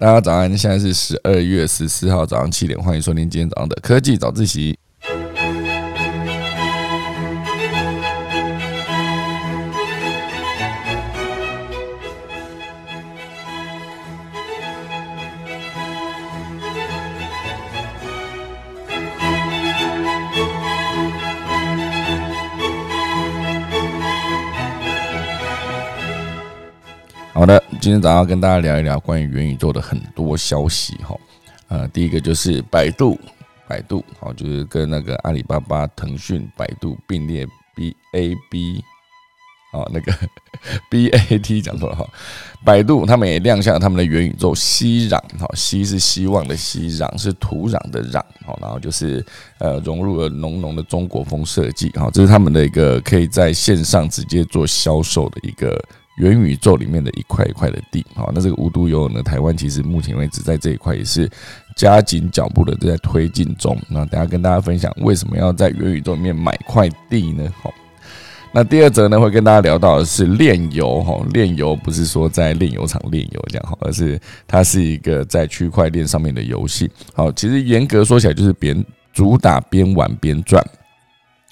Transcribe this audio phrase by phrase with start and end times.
[0.00, 4.78] 大家早安，现在是十二月十四号早上七点，欢迎收听今天早上的科技早自习。
[27.80, 31.16] 今天早上跟大家聊一聊关于元宇宙的很多消息哈。
[31.68, 33.16] 呃，第一个就是百度，
[33.68, 38.82] 百度好，就是跟那个阿里巴巴、腾讯、百度并列 B A B，
[39.72, 40.12] 哦，那个
[40.90, 42.04] B A T 讲错了哈。
[42.64, 49.24] 百度他们也亮相他们的元宇宙熙壤，哈，熙是希望的熙，壤是土壤的壤，好，然后就是
[49.58, 55.80] 呃融入了浓浓的中国风设计，好，这是他们的一个可以在线上直接做销售的一个。
[56.18, 61.30] 元宇宙里面的一块一块的地，好，那这个无独有偶呢，台湾其实目前为止在这一块也是
[61.76, 63.76] 加紧脚步的在推进中。
[63.88, 67.48] 那等下跟大家分享为什么要在元宇宙里面买块地呢？
[67.62, 67.72] 好，
[68.52, 76.90] 那第二则呢会跟大家聊到的是炼油，哈，炼油不是说在炼油厂炼油这样，好，而是它是一个在区块链上面的游戏。
[77.14, 80.64] 好，其实严格说起来就是边主打边玩边赚。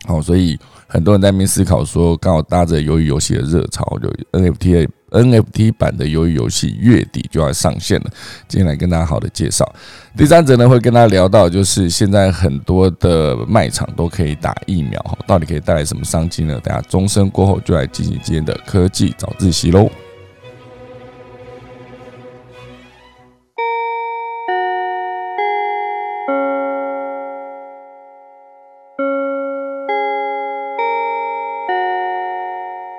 [0.04, 0.58] 好，所以
[0.88, 8.10] 很多人在那边思考说，刚好搭着鱿鱼游戏的热潮，就 NFT NFT 版的鱿鱼游戏月底就要上线了。
[8.48, 9.70] 今天来跟大家好的介绍。
[10.16, 16.60] 第三者呢，会跟大家聊到，就是现在很多的卖场都可以打疫苗，到底可以带来什么商机呢？
[16.62, 19.90] 大家钟声过后就来进行今天的科技早自习喽。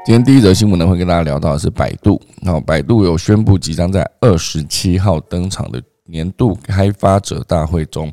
[0.07, 2.17] 今天第一则新闻呢，会跟大家聊到的是百度。
[2.39, 8.09] 那百度有宣布即将在二十七号登场的年度开发者大会中，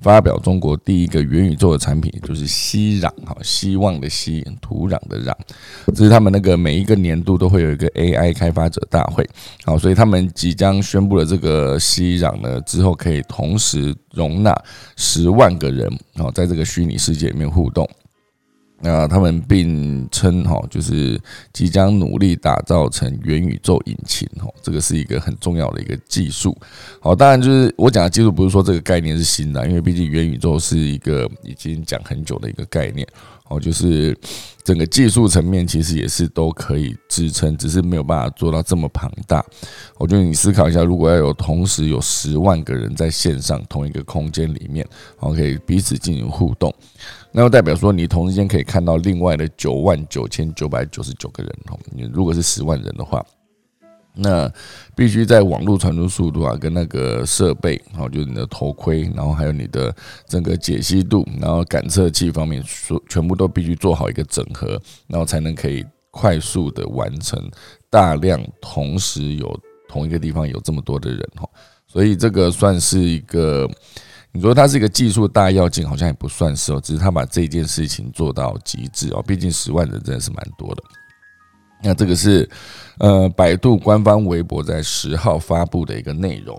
[0.00, 5.32] 发表中国第一个元宇宙的产品，就是熙壤哈，希望的希，土壤的壤。
[5.86, 9.28] 这是他们那个每一个年度都会有一个 AI 开发者大会，
[9.64, 14.56] 好，所以他们即将宣布了这个熙壤呢，之后可以同时容纳
[14.96, 17.84] 十万个人，好，在这个虚拟世界里面互动。
[18.82, 21.20] 那他们并称哈，就是
[21.52, 26.56] 即将努力打造成元宇宙引擎哈，这个是一个很重要的一个技术。
[27.00, 33.06] 好，当然就是我讲的技术，不是说这个概念是新的，因为毕竟元宇宙是一个已经讲很久的一个概念。
[33.48, 34.16] 哦，就是
[34.64, 39.44] 整个技术层面其实也是都可以支撑，只是没有办法做到这么庞大。
[39.98, 44.86] 我觉得你思考一下，如果要有同时有十万个人在线上同一个空间里面，
[45.20, 46.72] 然可以彼此进行互动，
[47.32, 51.52] 那就代表说你同时间可以看到另外的九万九千九百九十九个人。
[51.70, 53.24] 哦，你如果是十万人的话。
[54.14, 54.46] 那
[54.94, 59.90] 必须在网络传输速度啊，跟那个设备，好，就是你的头盔，然后还有你的
[60.28, 67.42] 整个解析度，然后感测器方面，所全部都必须做好一个整合，然后才能可以快速的完成
[67.88, 71.48] 大量同时有同一个地方有这么多的人哈，
[71.86, 73.66] 所以这个算是一个，
[74.32, 80.82] 你说它是一个技术大要件，好像也不算是哦，只是他把这件事情做到极致哦，毕竟十万人真的是蛮多的。
[81.84, 82.48] 那这个是，
[82.98, 86.58] 呃，百度官方微博在十号发布的一个内容，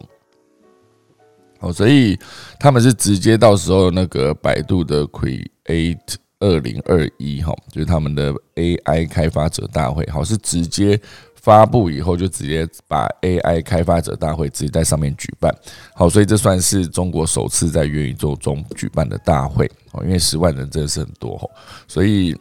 [1.62, 2.20] 哦，所以
[2.60, 11.00] 他们是直接到时候那个百度的 Create 二零二一哈，就是他们的 AI 开发者大会，好是直接
[11.44, 15.54] 发布以后就直接把 AI 开发者大会直接在上面举办，
[15.94, 21.48] 好，所以这算是中国首次在元宇宙中举办的大会哦，因为十万人真的是很多哈，
[21.88, 22.36] 所以。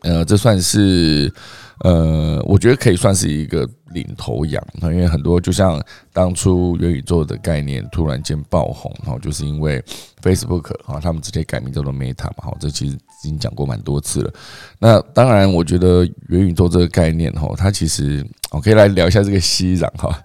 [0.00, 1.32] 呃，这算是
[1.80, 9.82] 呃，我觉得可以算是一个领头羊因为很多就像当初元宇宙的概念突然间爆红，然后就是因为
[10.22, 12.98] Facebook 啊，他们直接改名叫做 Meta 嘛，好，这其实
[13.28, 14.32] 已经讲过蛮多次了。
[14.78, 20.18] 那当然，我觉得元宇宙这个概念哈，它其实我可以来聊一下这个熙壤哈。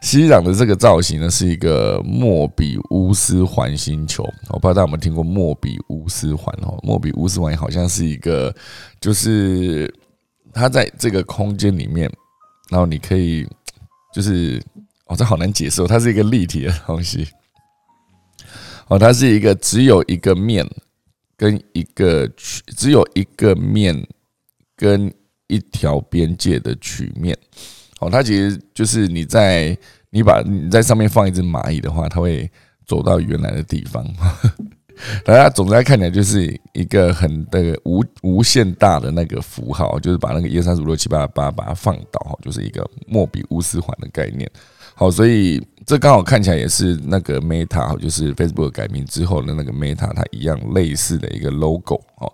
[0.00, 4.22] 熙壤的这个造型呢，是一个莫比乌斯环星球。
[4.48, 6.78] 我不知道大家有没有听过莫比乌斯环哦？
[6.84, 8.54] 莫比乌斯环好像是一个，
[9.00, 9.92] 就是
[10.52, 12.08] 它在这个空间里面，
[12.70, 13.44] 然后你可以，
[14.14, 14.62] 就是
[15.06, 17.26] 哦，这好难解释哦，它是一个立体的东西。
[18.86, 20.64] 哦，它是一个只有一个面
[21.38, 24.06] 跟一个曲，只有一个面
[24.76, 25.10] 跟
[25.46, 27.34] 一条边界的曲面。
[28.00, 29.76] 哦，它其实就是你在
[30.10, 32.50] 你把你在上面放一只蚂蚁的话，它会
[32.84, 34.04] 走到原来的地方。
[35.24, 44.50] 大家总在看起来就是一个很的无无限大的那个符号，就是把那个一二三四五六七八八把它放倒，就是一个莫比乌斯环的概念。
[44.96, 52.30] 好，所以这刚好看起来也是那个 Meta，就是 Facebook 改名之后的那个 Meta，它一样类似的一个 logo 哦。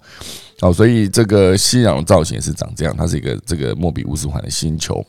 [0.61, 5.07] 哦，所以这个夕阳造型是长这样，它是一个这个莫比乌斯环的星球。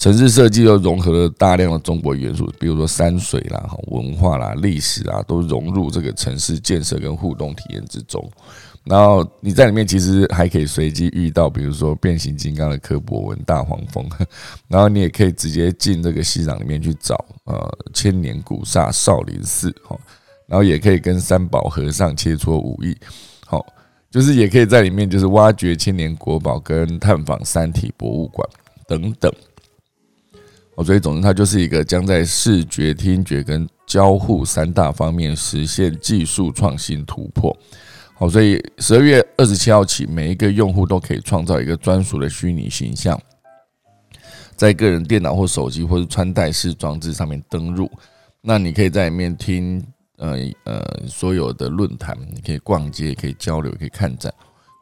[0.00, 8.28] 城市设计又融合了大量的中国元素，比如说山水啦、哈文化啦、历史啊，都融入这个城市建设跟互动体验之中。
[8.86, 14.08] 然后你在里面其实还可以随机遇到，比如说变形金刚的柯博文、大黄蜂，
[14.68, 19.98] 然后你也可以直接进这个西藏里面去找呃千年古刹少林寺哈，
[20.46, 22.96] 然后也可以跟三宝和尚切磋武艺，
[23.44, 23.66] 好，
[24.08, 28.48] 就是也可以在里面就是挖掘千年国宝跟探访三体博物馆
[28.86, 29.32] 等等。
[30.76, 37.56] 哦，所以总之，它就是一个将在视觉、听觉跟交互三大方面实现技术创新突破。
[38.18, 43.20] 好，所以十二月二十七号起，每一个用户都可以创造一个专属的虚拟形象，
[44.56, 47.90] 在个人电脑或手机或者穿戴式装置上面登录。
[48.40, 49.86] 那你可以在里面听，
[50.16, 54.32] 呃呃，所有的论坛，你可以逛街，可以交流，可以看展。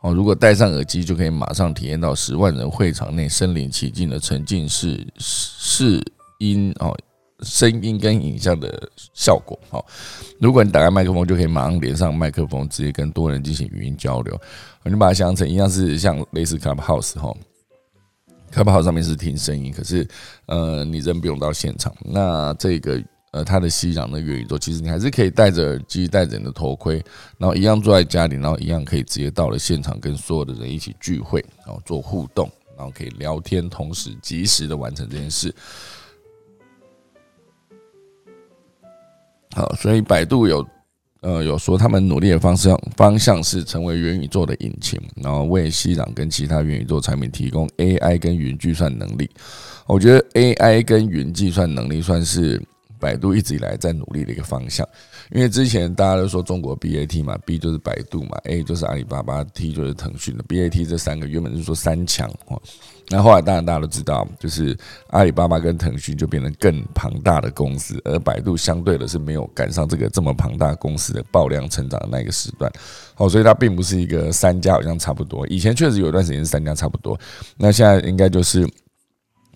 [0.02, 6.00] 哦，如果戴上耳机，就可以马上体验到十万人会场内身临其境的沉浸式视
[6.38, 6.96] 音哦，
[7.44, 9.58] 声音跟影像的效果。
[9.68, 9.84] 好，
[10.40, 14.40] 如果你打开麦克风，就可以马上连上麦克风，直接跟多人进行语音交流。
[14.84, 17.34] 你把它想成一样是像类似 Clubhouse 哈
[18.52, 20.08] ，Clubhouse 上面是听声音，可是
[20.46, 21.94] 呃，你人不用到现场。
[22.04, 23.02] 那这个。
[23.34, 27.04] 呃，它的西壤的元宇宙，其实你还是可以戴着耳机、戴着你的头盔，
[27.36, 35.52] 然后一样坐在家里，然后一样可以直接到了现场，跟所有的人一起聚会，然后做互动，然后可以聊天，同时及时的完成这件事。
[39.54, 40.66] 好，所以百度有
[41.20, 49.30] 呃有说，他们努力的方向方向是成为元宇宙的引擎，然后为西壤跟其他元宇宙产品提供 AI 跟云计算能力。
[49.86, 52.60] 我觉得 AI 跟云计算能力算是。
[53.00, 54.88] 百度一直以来在努力的一个方向，
[55.30, 62.62] 因为之前大家都说中国 BAT 嘛，B 就是百度嘛，A 就是阿里巴巴，T 就是腾讯的，BAT 这三个原本是说三强哦，
[63.08, 64.76] 那后来当然大家都知道，就是
[65.08, 72.70] 阿里巴巴跟腾讯就变成更庞大的公司，而百度相对的是没有赶上这个这么庞大公司的爆量成长的那个时段，
[73.16, 77.18] 哦，所以它并不是一个三家好像差不多，以前确实有一段时间是三家差不多，
[77.56, 78.68] 那现在应该就是。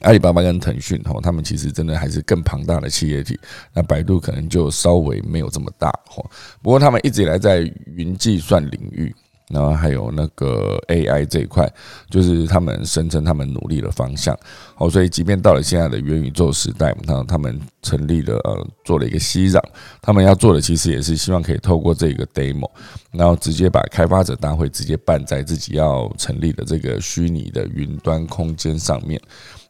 [0.02, 3.36] 阿里巴巴跟腾讯哦，他们其实真的还是更庞大的企业体。
[3.74, 6.24] 那百度可能就稍微没有这么大哦。
[6.62, 9.12] 不过他们一直以来在云计算领域，
[9.48, 11.70] 然后还有那个 AI 这一块，
[12.10, 14.38] 就是他们声称他们努力的方向。
[14.76, 19.60] 哦，所以即便到了现在的元宇宙时代，那他们成立了，做了一个息壤。
[20.00, 22.70] 他们要做的其实也是希望可以透过这个 demo，
[23.10, 29.20] 然后直接把开发者大会直接办在自己要成立的这个虚拟的云端空间上面。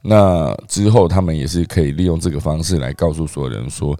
[0.08, 3.94] 那之后，他们也是可以利用这个方式来告诉所有人说，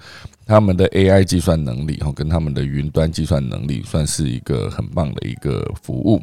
[0.46, 6.18] 他们的 AI 计算能力哈，跟他们的云端计算能力，算是一个很棒的一个服务，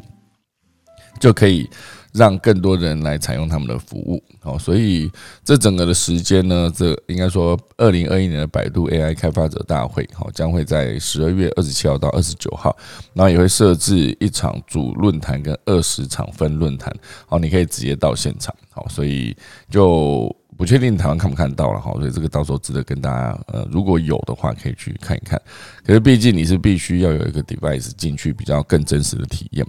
[1.20, 1.70] 就可以。
[2.16, 5.10] 让更多人来采用他们的服务，好，所以
[5.44, 12.74] 这整个的时间呢，这应该说二零二一年的百度 AI 开发者大会，好，将会在十二月二十七号到二十九号，
[13.12, 16.90] 然后也会设置一场主论坛跟二十场分论坛，
[17.26, 19.36] 好，你可以直接到现场，好，所以
[19.68, 25.38] 就不确定台湾看不看到了，好，所以这个到时候值得跟大家，呃，如果有的话可以去看一看，
[25.84, 29.66] 可是毕竟你是必须要有一个 device 进去，比较更真实的体验。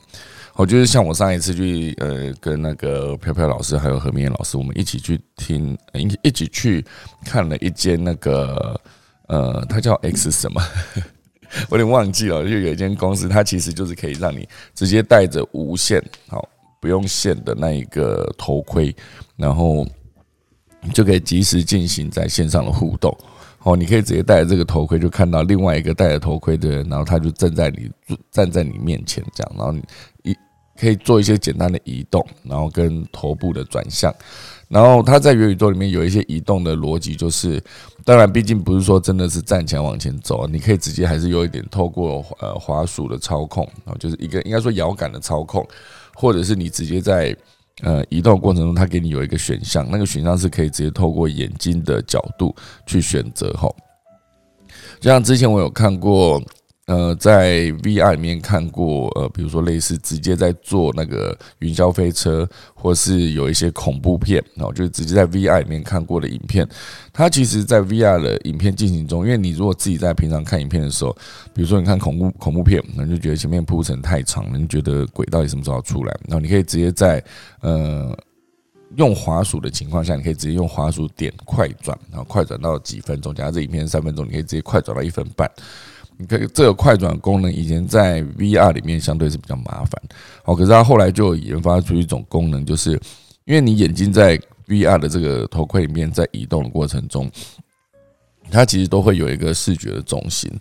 [0.58, 6.84] 我就是像我上一次去，呃，跟那个飘飘老师还有何明老师，我们一起去听，一一起去
[7.24, 8.82] 看了一间那个，
[9.28, 10.60] 呃，它叫 X 什么，
[11.70, 16.50] 我有点忘记了，就有一间公司，它其实就是可以让你直接带着无线，好，
[16.82, 18.96] 不用线的那一个头盔，
[19.36, 19.86] 然后
[20.92, 23.16] 就可以及时进行在线上的互动。
[23.62, 27.92] 哦，你可以直接戴着这个头盔，就看到另外一个戴着头盔的人，然后他就站在你
[28.32, 29.84] 站在你面前这样，然后你。
[30.80, 34.14] 可以做一些简单的移动，然后跟头部的转向，
[34.68, 37.62] 然后它在元宇宙里面有一些移动的逻辑，就是
[38.06, 45.68] 当然，毕竟不是说真的是站起来往前走，你可以直接还是有一点透过呃滑鼠的操控，然后就是一个应该说摇杆的操控，
[46.14, 47.36] 或者是你直接在
[47.82, 52.56] 呃移动过程中，它给你有一个选项，那个选项是可以直接透过眼睛的角度
[52.86, 53.76] 去选择吼，
[55.00, 56.42] 就像之前我有看过。
[56.88, 66.66] 呃，在 VR 里面看过，呃，比如说类似直接在做那个云霄飞车，或是有一些恐怖片，然后就是直接在 VR 里面看过的影片。
[67.12, 71.14] 它其实，在 VR 的影片进行中，因为你如果自己在平常看影片的时候，
[71.54, 76.18] 比如说你看恐怖恐怖片，可能就觉得前面铺陈太长了，你觉得鬼到底什么时候出来？
[76.30, 77.22] 然后你可以直接在
[77.60, 78.18] 呃
[78.96, 83.36] 用滑鼠的情况下，你可以直接用滑鼠点快转，然后快转到几分钟。
[83.36, 85.52] 假如这影片三分钟，你可以直接快转到一分半。
[86.18, 90.02] 你可以这个快转功能以前在 VR 里面相对是比较麻烦，
[90.44, 93.00] 好，可是它后来就研发出一种功能，就是
[93.46, 97.30] 因为你眼睛在 VR 的这个头盔里面在移动的过程中，
[98.50, 100.52] 它其实都会有一个视觉的中心。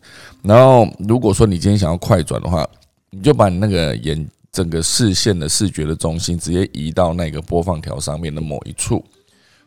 [0.42, 2.68] 然后如果说你今天想要快转的话，
[3.10, 9.02] 你就把你那个眼整个视线的视觉的中心直接移到那个播放条上面的某一处，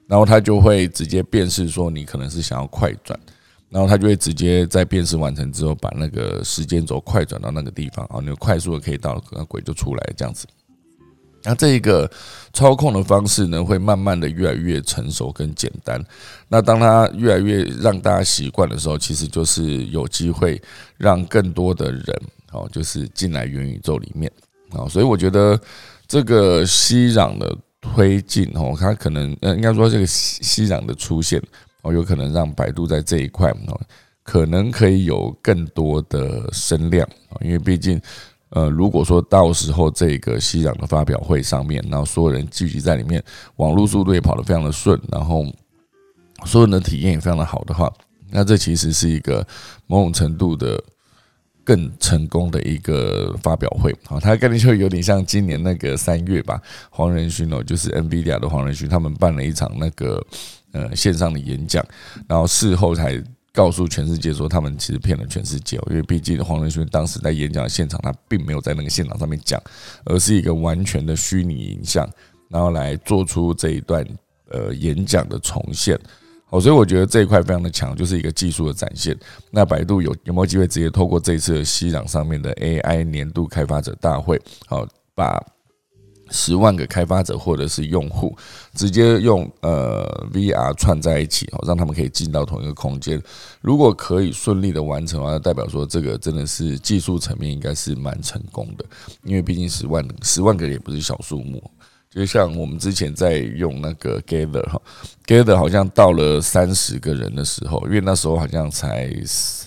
[0.07, 3.19] 然后它就会直接辨识说你可能是想要快转。
[3.69, 10.47] 然后它就会直接在辨识完成之后，把那个时间轴快转到那个地方，啊，你快速的可以到，那鬼就出来这样子。
[11.43, 12.09] 那这一个
[12.51, 16.03] 操控的方式呢，会慢慢的越来越成熟跟简单。
[16.49, 20.61] 那当它越来越让大家习惯的时候，其实就是有机会
[20.97, 22.21] 让更多的人，
[22.51, 24.29] 哦，就是进来元宇宙里面，
[24.71, 25.57] 啊，所以我觉得
[26.07, 31.41] 这个息壤的推进，哦，它可能，呃，应该说这个息息壤的出现。
[31.81, 33.79] 哦，有可能让百度在这一块哦，
[34.21, 37.99] 可能可以有更多的声量啊，因为毕竟，
[38.49, 43.23] 呃，如果说到时候这个西壤的发表会上面，然后所有人聚集在里面，
[43.55, 45.45] 网络速度也跑得非常的顺，然后
[46.45, 47.91] 所有人的体验也非常的好的话，
[48.29, 49.45] 那这其实是一个
[49.87, 50.83] 某种程度的
[51.63, 60.21] 更成功的一个发表会啊，它概念就有点像今年那个三月吧，黄仁勋哦，就是 NVIDIA 的黄仁勋，他们办了一场那个。
[60.71, 61.83] 呃，线上的演讲，
[62.27, 63.21] 然后事后才
[63.51, 69.59] 告诉全世界说他们其实骗了全世界，因为毕竟黄仁勋当时在演讲的现场，他并没有在那个现场上面讲，
[70.05, 72.07] 而是一个完全的虚拟影像，
[72.49, 74.05] 然后来做出这一段
[74.49, 75.99] 呃演讲的重现。
[76.45, 79.17] 好，所以我觉得这一块非常的强，就是一个技术的展现。
[79.49, 85.43] 那百度有有没有机会直接透过这一次的西壤上面的 AI 年度开发者大会，好把。
[86.31, 88.35] 十万个开发者或者是用户，
[88.73, 93.21] 直接用呃 VR 串在一起哦，让他们可以进到同一个空间。
[93.61, 98.85] 如果可以顺利的完成的话，代表说这个真的是技术层面应该是蛮成功的。
[99.23, 101.61] 因为毕竟十万十万个也不是小数目，
[102.09, 104.81] 就像我们之前在用那个 Gather 哈
[105.25, 109.11] ，Gather 好像到了三十个人的时候，因为那时候好像才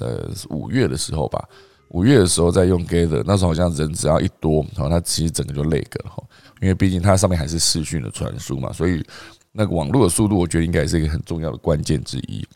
[0.00, 1.48] 呃五月的时候吧，
[1.88, 6.22] 五月的时候在用 Gather，那时候好像人只要一多，然后它其实整个就累个哈。
[6.62, 9.04] 因为毕竟它上面还是视讯的传输嘛，所以
[9.50, 12.46] 那个网络的速度，我觉得应该也是一个很重要的关键之一。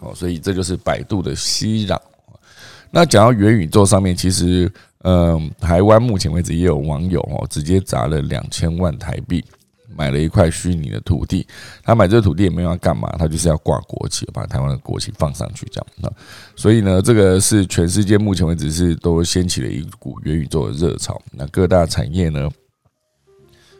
[0.00, 1.98] 哦，所以这就是百度的息壤。
[2.92, 4.70] 那讲到元宇宙上面，其实，
[5.02, 9.44] 嗯，台湾目前为止也有网友哦，直接砸了两千万台币
[9.96, 11.44] 买了一块虚拟的土地。
[11.82, 16.12] 他买这个土地也没有要干嘛，他就是要挂国旗，把台湾的国旗放上去这样。
[16.54, 21.20] 所以呢，这个是全世界目前为止是都掀起了一股元宇宙的热潮。
[21.32, 22.48] 那各大产业呢？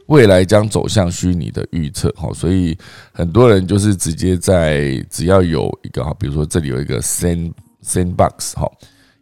[0.08, 2.76] 未来将走向虚拟的预测，哈，所以
[3.12, 7.52] 很多人就是直接在只要有一个哈，比如说这里有一个 Sand
[7.84, 8.66] Sandbox，哈，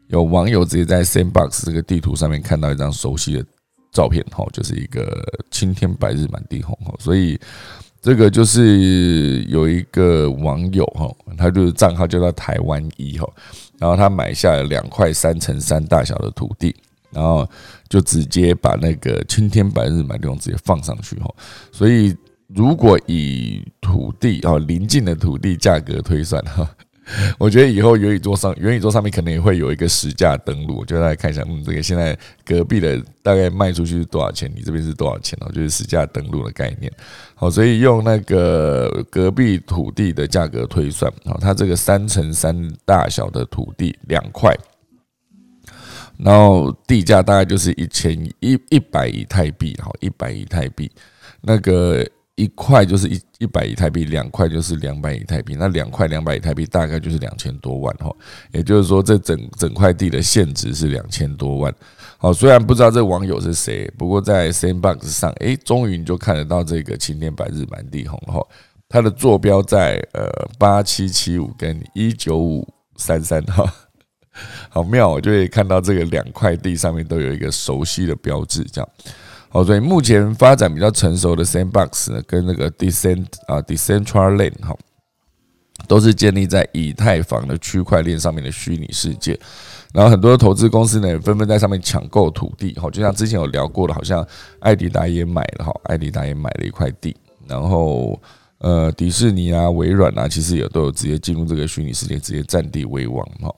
[0.07, 3.45] 有网友直接在 Sandbox 这个地图上面看到一张熟悉的
[3.91, 7.37] 照片，哈，就是一个青天白日满地红，哈，所以
[8.01, 13.29] 这个就是有一个网友哈，他就是账号叫做台湾一哈，
[13.81, 16.77] 然后他买下了两块三乘三大小的土地。
[17.11, 17.49] 然后
[17.89, 21.35] 就直接把那个青天白日满地红直接放上去哈，
[21.73, 22.15] 所以
[22.49, 26.69] 如果以土地哦临近的土地价格推算哈，
[27.39, 36.93] 我觉得以后元宇宙上元宇宙上面可能也会有一个实价登录，就大家看一下，嗯，这个现在隔壁的大概卖出去是多少钱，你这边是多少钱哦，就是实价登录的概念。
[37.35, 44.53] 好，所以用那个隔壁土地的价格推算，好，它这个三乘三大小的土地两块。
[46.19, 50.91] 然后地价大概就是一千一一百亿泰币，哈，一百亿泰币，
[51.43, 52.07] 那个
[52.37, 58.11] 一块就是一一百亿泰币，两块就是两百亿泰币，那两块两百亿泰币大概就是两千多万，哈，
[58.53, 61.75] 也就是说这整整块地的现值是两千多万。
[62.19, 68.41] 好，虽然不知道这网友是谁，不过在 Sandbox 上，诶，终于你就看得到这个青天白日满地红，哈，
[68.89, 73.71] 它的坐标在呃八七七五跟一九五三三，哈。
[74.69, 78.89] 好妙，我就会看到这个两块地上面都有一个熟悉的标志，这样。
[79.49, 84.77] 好，所以目前发展比较成熟的 Sandbox 呢，跟那个 Decent 啊 Decentraland 哈，
[85.89, 89.39] 都是建立在以太坊的区块链上面的虚拟世界。
[89.95, 92.73] 然后很多投资公司呢，纷纷在上面抢购土地。
[92.75, 94.27] 哈，就像之前有聊过的，好像
[94.61, 97.17] 艾迪达也买了哈，艾迪达也买了一块地，
[97.49, 98.21] 然后。
[98.59, 103.55] 呃，迪士尼啊，微软啊，其实也都有直接进入这个虚拟世界，直接占地为王哈。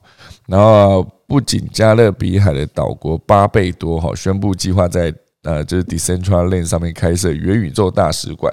[0.49, 8.51] 然后，不仅加勒比海的岛国巴贝多哈宣布计划在呃，就是 Decentraland 上面开设元宇宙大使馆，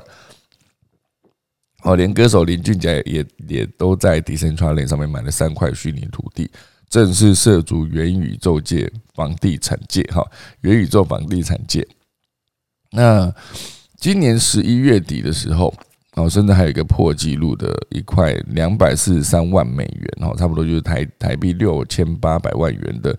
[1.84, 6.52] 哦，连歌手林俊杰也也都在 Decentraland 上面买了三块虚拟土地，
[6.90, 10.22] 正式涉足元宇宙界房地产界哈，
[10.62, 11.88] 元宇宙房地产界。
[12.92, 13.34] 那
[13.98, 15.74] 今年十一月底的时候，
[16.16, 23.18] 哦，甚至还有一个破纪录的一块两百四十三万美元，哦，差不多就是台台币六千八百万元的。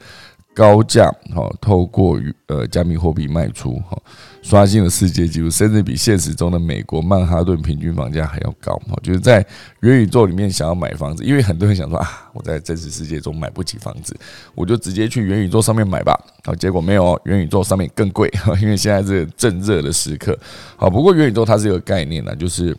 [0.56, 4.00] 高价哈，透过呃加密货币卖出哈，
[4.40, 8.96] 刷新了世界纪录，甚至比现实中的美国曼哈顿平均房价还要高哈。
[9.02, 9.44] 就是在
[9.80, 14.16] 元宇宙里面想要买房子，因为很多人想说啊，我在真实世界中买不起房子，
[14.54, 16.18] 我就直接去元宇宙上面买吧。
[16.42, 18.32] 好，结果没有，元宇宙上面更贵，
[18.62, 20.38] 因为现在是正热的时刻。
[20.76, 22.74] 好，不过元宇宙它是一个概念呢，就是。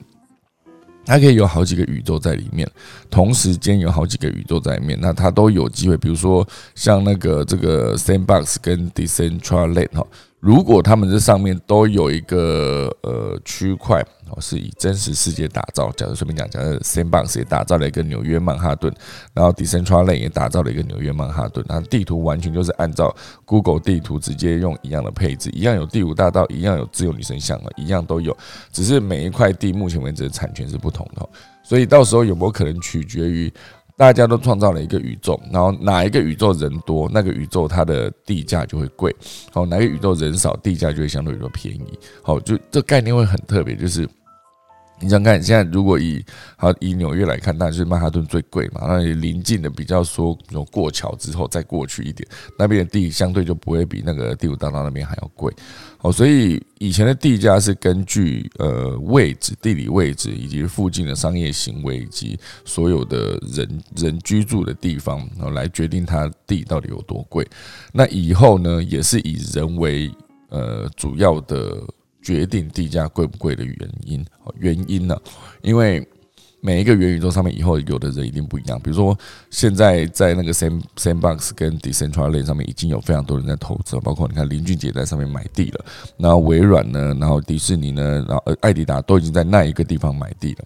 [1.08, 2.70] 它可以有好几个宇宙在里面，
[3.10, 5.98] 同时间有好几个宇宙在里面，那它都有机会。
[5.98, 10.06] 比如说像那个这个 Sandbox 跟 Decentraland 哈。
[10.39, 18.94] 如果他们这上面都有一个呃区块哦，是以真实世界打造，假如顺便讲，假如 Sandbox 也打造了一个纽约曼哈顿，
[19.34, 23.13] 然后 Decentraland 也打造了一个纽约曼哈顿，那地图完全就是按照
[23.46, 28.36] Google 地图直接用一样的配置，一样有第五大道，一样有自由女神像啊，一样都有，
[28.72, 31.27] 只是每一块地目前为止的产权是不同的，
[31.63, 33.51] 所以到时候有没有可能取决于？
[33.98, 39.12] 大家都创造了一个宇宙，然后哪一个宇宙人多，那个宇宙它的地价就会贵；
[39.51, 42.00] 好，哪个宇宙人少，地价就会相对比较便宜。
[42.22, 44.08] 好，就这概念会很特别，就是
[45.00, 46.24] 你想看，现在如果以
[46.56, 52.27] 好以纽约来看，那就是曼哈顿最贵嘛，那临近的比较说，有过桥之后再过去一点，
[52.58, 55.54] 那边的地相对就不会比那个第五大道那边还要贵。
[56.01, 67.48] 哦，所以以前的地价是根据呃位置、地理位置以及附近的商业行为以及所有的人人居住的地方，然后来决定它地到底有多贵。
[67.94, 70.12] 那以后呢，也是以人为
[70.50, 71.84] 呃主要的
[72.36, 74.25] 决定地价贵不贵的原因。
[74.60, 75.17] 原因呢，
[75.62, 76.05] 因为。
[76.60, 79.17] 每一个元宇宙上面以后有的人一定不一样，比如说
[79.51, 85.85] 现在在那个 Sand Sandbox 跟 Decentraland 上面已经有非常多人在投资，包括你看林俊杰在上面买地了，
[86.18, 90.66] 然后微软呢，然后迪士尼呢，然后艾迪达都已经在那一个地方买地了。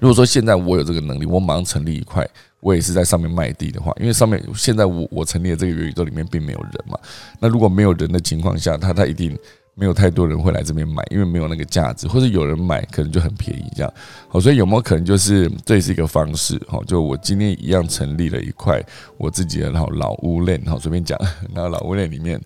[0.00, 2.26] 如果说现在我有这个能力，我马上成立一块，
[2.60, 6.98] 我也是在上面卖地的话，因为上面现在我我成立的这个元宇宙里面并没有人嘛，
[7.38, 9.38] 那如果没有人的情况下，他他一定。
[9.78, 13.92] 没有太多人会来这边买，因为没有那个价值，或者有人买可能就很便宜这样。
[14.26, 16.58] 好，所以有没有可能就是这也是一个方式？
[16.66, 18.82] 好，就我今天一样成立了一块
[19.18, 21.18] 我自己的老老屋链，好随便讲，
[21.54, 22.40] 然后老屋链 里面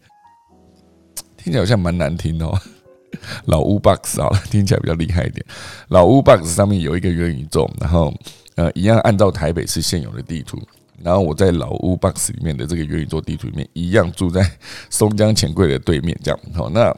[1.36, 2.58] 听起来好像蛮难听的哦。
[3.46, 5.46] 老屋 box 好了，听起来比较厉害一点。
[5.86, 8.12] 老屋 box 上面有一个元宇宙，然后
[8.56, 10.60] 呃一样按照台北市现有的地图。
[11.00, 14.44] 然后我在老屋 box 里面的这个元宇宙地图里面，一样住在
[14.90, 16.92] 松江钱柜的对面，这样好那。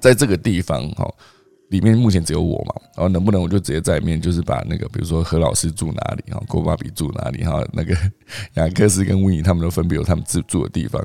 [0.00, 1.08] 在这个地方哈，
[1.68, 7.94] 里面目前只有我嘛，然后能不能我就直接在里面，就是把那个比如说何老师住哪里哈，郭爸比住哪里哈，那个
[8.54, 11.00] 雅克斯跟温妮他们都分别有他们自住的地方。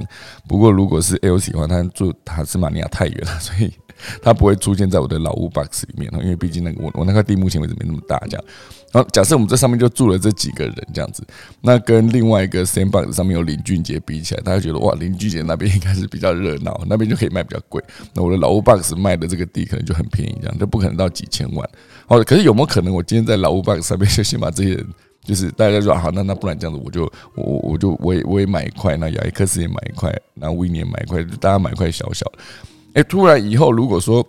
[0.47, 3.71] 不过如果是 L 喜欢他住塔斯马尼亚太远了，所以。
[4.21, 8.45] 它不会出现在我的老屋 box 里面因为毕竟那个我我那块地目前为止没那么大，这样。
[8.91, 11.21] 然后假设我们这上面就住了这几个人这样子，
[11.59, 17.83] 那跟另外一个 sandbox 上面有林俊杰比起来，大家觉得哇，林俊杰那边应该是比较热闹，那边就可以卖比较贵。
[18.13, 21.69] 那我的老屋 box 卖的这个地可能就很便宜，这样就不可能到几千万。
[22.07, 24.87] 哦，可是有没有可能我今天在老屋 box 上面就先把这些人，
[25.25, 27.03] 就是大家说好，那那不然这样子，我就
[27.35, 32.39] 我我就我也我也买一块，那雅克斯也买一块，那威尼也买一块，大家买一块小小的。
[32.95, 34.25] 哎，突然以后如果说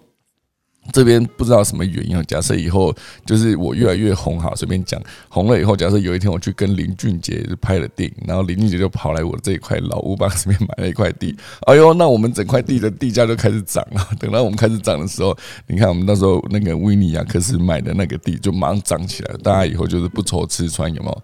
[0.92, 14.09] 这边不知道什么原因，假设以后就是我越来越红哈，随便讲红了以后，假设有一天我去跟林俊杰拍了电影，然后林俊杰就跑来我这一块老屋吧这边买了一块地，哎呦，那我们整块地的地价就开始涨了。
[14.20, 21.22] 等到我们开始涨的时候，你看我们那时候那个维尼亚克斯买的那个地就马上涨起来了，大家以后就是不愁吃穿，有没有？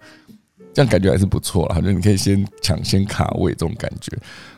[0.73, 4.11] 这样感觉还是不错了，好像你可以先抢先卡位这种感觉。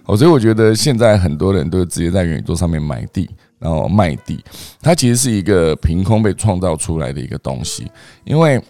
[0.05, 4.43] 哦，所以我觉得现在很多人都直接在元宇宙上面买地，然后卖地。
[4.81, 7.89] 它其实是一个凭空被创造出来的一个东西，
[8.23, 8.61] 因为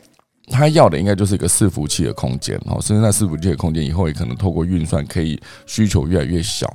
[0.48, 2.56] 它要的应该就是一个伺服器的空间。
[2.66, 6.74] 哦，甚至在伺服器的空间以后也可能透过运算可以需求越来越小。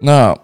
[0.00, 0.36] 那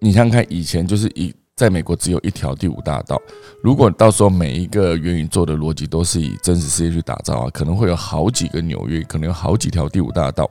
[0.00, 3.18] 你想想看，以前就是以在美国只有一条第五大道，
[3.62, 10.50] 如果到时候每一个元宇宙的逻辑都是以真实世界去打造啊，可能会有好几个纽约，可能有好几条第五大道。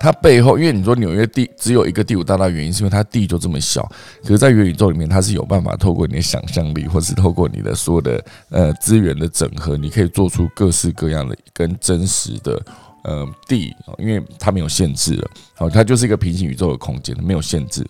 [0.00, 3.86] 它背后，因为你说纽约地只有一个第五大道，原因是因为它地就这么小。
[4.22, 12.62] 可是，在元宇宙里面，它是有办法透过你的想象力，或是透过你的所有的呃资源的整合，你可以做出各式各样的跟真实的
[13.04, 15.30] 呃地，因为它没有限制了。
[15.54, 17.86] 好，它就是一个平行宇宙的空间，没有限制。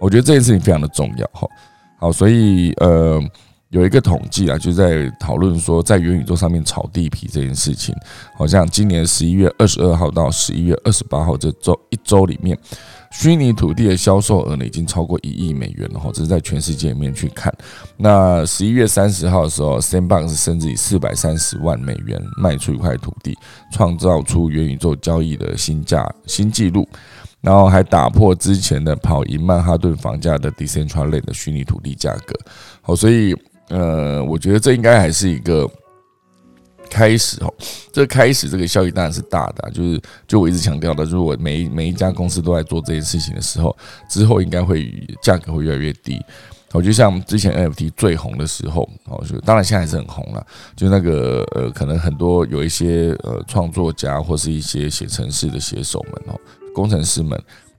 [0.00, 1.28] 我觉得这件事情非常的重要。
[1.32, 1.48] 哈，
[1.98, 3.20] 好，所以呃，
[3.70, 7.94] 有一个统计啊，就在讨论说，在元宇宙上面炒地皮这件事情，
[8.34, 12.58] 好像今年十一月二十二号到十一月二十八号这周一周里面，
[13.12, 17.54] 虚拟土地的销售额呢已经超过一亿美元了哈，这是在全世界里面去看。
[17.98, 23.36] 那十一月三十号的时候，Sandbox 甚至以四百三十万美元卖出一块土地，
[23.70, 26.88] 创造出元宇宙交易的新价新纪录，
[27.42, 32.34] 然后还打破之前的跑赢曼哈顿房价的 Decentraland 的虚拟土地价格。
[32.80, 33.36] 好，所以。
[33.68, 35.68] 呃，我觉得这应该还是一个
[36.88, 37.52] 开始哦。
[37.92, 43.76] 这开始这个效益当然是大的，就是就我一直强调的，如果每每一家公司都在做这件事情的时候，
[44.08, 44.90] 之后应该会
[45.22, 46.18] 价格会越来越低。
[46.72, 50.46] 我就像之前 NFT 最红的时候，哦，就当然现在还是很红了。
[50.76, 56.40] 就那个呃，可能很多有一些呃创作家或是一些写程式的写手们哦，
[56.74, 57.38] 工程师们。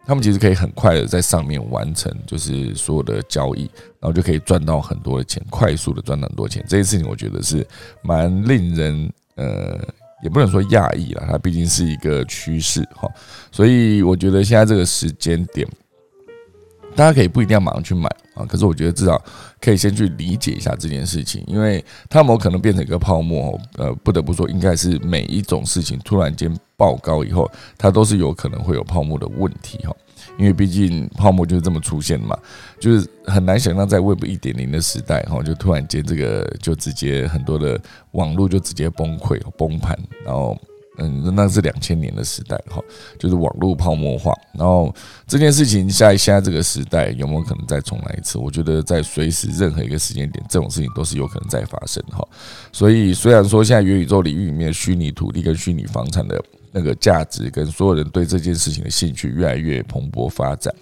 [0.10, 3.69] 他们其实可以很快的在上面完成，就是所有的交易，
[4.00, 6.65] 然后就可以赚到很多的钱，快速的赚到很多钱。
[6.67, 7.63] 这件事情我觉得是
[8.02, 9.80] 蛮令人呃，
[10.24, 13.08] 也不能说讶异了，它毕竟是一个趋势哈。
[13.52, 15.67] 所以我觉得现在这个时间点，
[16.99, 19.21] 大家可以不一定要马上去买啊，可是我觉得至少
[19.62, 23.57] 可以先去理解一下这件事情，因为它有可能变成一个泡沫。
[23.77, 26.53] 呃，不得不说，应该是每一种事情突然间。
[26.79, 29.93] 爆高以后，它都是有可能会有泡沫的问题哈，
[30.38, 32.38] 因为毕竟泡沫就是这么出现嘛，
[32.79, 37.77] 就是很难想象在 Web 一点零的时代哈，就突然间这个就直接很多的
[38.12, 40.57] 网络就直接崩溃崩盘，然后。
[40.99, 42.81] 嗯，那是两千年的时代哈，
[43.17, 44.33] 就是网络泡沫化。
[44.53, 44.93] 然后
[45.25, 48.38] 这件事情在现在这个时代有没有可能再重来一次？
[48.38, 52.27] 我觉得在随时任何一个时间点，这种事情都是有可能再发生哈。
[52.71, 60.73] 所以虽然说现在元宇宙领域里面虚拟土地跟虚拟房产的那个价值跟所有人对这件事情的兴趣越来越蓬勃发展，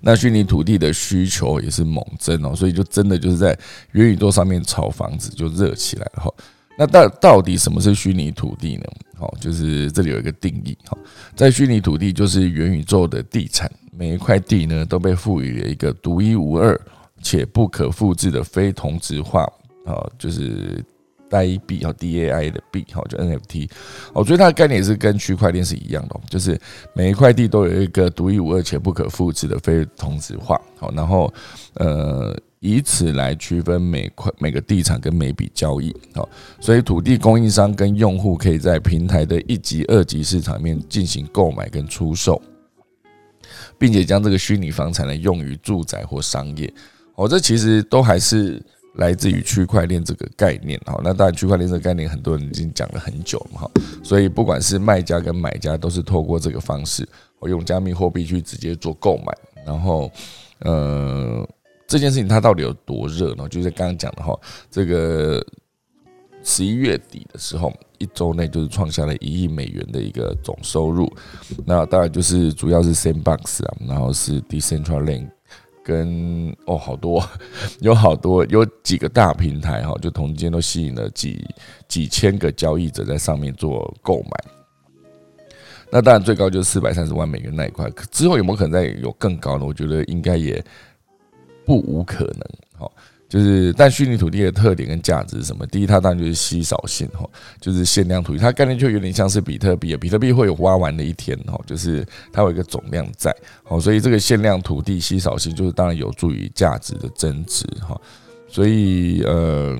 [0.00, 3.58] 那虚拟土地的需求也是猛增哦，所以就真的就是在
[3.92, 6.32] 元宇宙上面炒房子就热起来了哈。
[6.78, 8.84] 那到到底什么是虚拟土地呢？
[9.16, 10.76] 好，就是这里有一个定义。
[10.84, 10.96] 哈，
[11.34, 16.78] 在虚拟土地就是元宇宙的地产，每一块地呢都被赋予了一个独一无二
[17.22, 19.44] 且不可复制的非同质化
[19.86, 20.84] 啊，就是
[21.30, 23.70] 代币和 DAI 的币，好，就 NFT。
[24.12, 26.60] 哦，所以它的概念也是跟区块链是一样的，就是
[26.92, 30.60] 每一块地都有一个独一无二且不可复制的非同质化。
[30.78, 31.32] 好，然后
[31.74, 32.38] 呃。
[32.66, 36.28] 以此来区分每块每个地产跟每笔交易，好，
[36.60, 42.42] 所以土地供应商跟用户可以在平台的一级、二级市场面进行购买跟出售，
[43.78, 46.68] 并且将这个虚拟房产呢用于住宅或商业，
[47.14, 48.60] 哦，这其实都还是
[48.94, 53.70] 来自于区块链这个概念，好，那当然区块链这个概念很多人已经讲了很久了哈，
[54.02, 59.32] 所以不管是卖家跟买家都是透过这个方式，我用加密货币去直接做购买，
[59.64, 60.10] 然后，
[60.58, 61.48] 呃。
[61.86, 63.48] 这件事情它到底有多热呢？
[63.48, 64.36] 就是刚刚讲的哈，
[64.70, 65.44] 这个
[66.42, 71.08] 十一月底的时候，一周内就是创下了一亿美元的一个总收入。
[71.64, 75.28] 那当然就是主要是 Sandbox 啊，然后是 Decentraland
[75.84, 77.24] 跟哦好多
[77.78, 81.44] 有好多有几个大平台哈，就同间都吸引了几
[81.86, 84.30] 几千个交易者在上面做购买。
[85.90, 89.64] 那当然最高就是四百三十万美元那一块，之后有没有可能再有更高呢？
[89.64, 90.64] 我觉得应该也。
[91.66, 92.40] 不无可能，
[92.78, 92.92] 好，
[93.28, 95.66] 就是但虚拟土地的特点跟价值是什么？
[95.66, 97.28] 第一，它当然就是稀少性，哈，
[97.60, 108.00] 就是限量土地，它概念就有点像是比特币，比特币会有挖完的一天，哈，就是它有一个总量在，好，所以这个限量土地稀少性就是当然有助于价值的增值，哈，
[108.46, 109.76] 所以呃，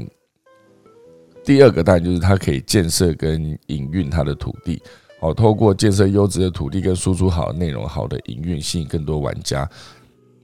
[1.45, 4.83] 第二个当然就是它可以建设跟营运它的土地，
[5.21, 9.69] 好，透过建设优质的土地跟输出好的内容，好的营运，吸引更多玩家。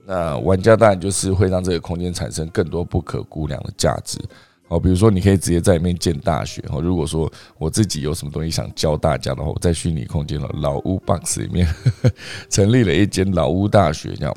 [0.05, 4.19] 那玩家当然就是会让这个空间产生更多不可估量的价值，
[4.67, 11.67] 哦，比如说你可以直接在里面建大学，哦，如果说我自己有什么东西想教大家的话，我在虚拟空间的老屋 box 里面
[12.49, 14.35] 成立了一间老屋大学，这样。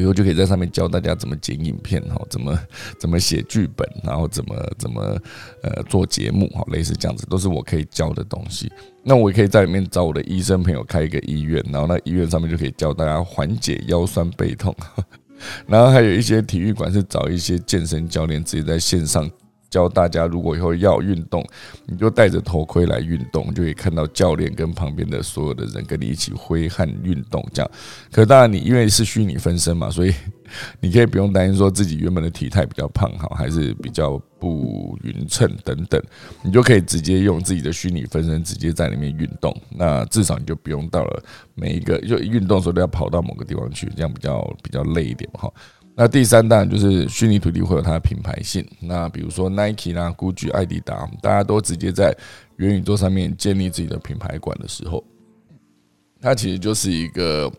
[0.00, 2.58] 以后就可以在上面教大家怎么剪影片哈，怎么
[2.98, 5.18] 怎么写剧本，然后怎么怎么
[5.62, 8.70] 呃做节目哈，类似这样子都是我可以教的东西。
[9.02, 14.74] 那我也可以在里面找我的医生朋友开一个医院，然后那医院上面就可以教大家缓解腰酸背痛。
[15.66, 19.30] 然后还有一些体育馆是找一些健身教练直接在线上。
[19.74, 21.44] 教大家，如果以后要运动，
[21.84, 27.44] 你就戴着头盔来运动，就可以看到教练跟旁边的所有的人跟你一起挥汗运动。
[27.52, 27.68] 这样，
[28.12, 30.14] 可当然你因为是虚拟分身嘛，所以
[30.78, 36.00] 你可以不用担心说自己原本的体态比较胖哈，还是比较不匀称等等，
[36.44, 39.52] 你就可以直接用自己的虚拟分身直接在里面运动。
[39.70, 41.20] 那至少你就不用到了
[41.56, 45.52] 每一个就运动的时候都要跑到某个地方去，这样比较比较累一点哈。
[45.96, 48.66] 那第三当然就是虚拟土地会有它的品牌性。
[48.80, 52.16] 那比如说 Nike 啦、GUCCI、艾迪达，大家都直接在
[52.56, 55.04] 元宇宙上面建立自己的品牌馆的时候，
[56.20, 57.52] 它其实就是一个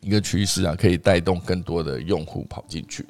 [0.00, 3.04] 一个趋势啊，可以带动更多的用户跑进去。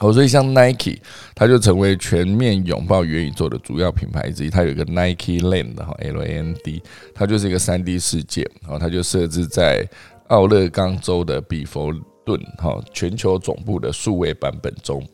[0.00, 0.98] 哦，所以像 Nike，
[1.34, 4.50] 它就成为全面拥抱元宇宙的主要品牌之一。
[4.50, 6.82] 它有一个 Nike Land 哈，L A N D，
[7.14, 8.50] 它就是一个三 D 世界。
[8.60, 9.86] 然后它就设置在
[10.28, 11.92] 奥勒冈州的比佛
[12.24, 15.06] 顿哈全球总部的数位版本中。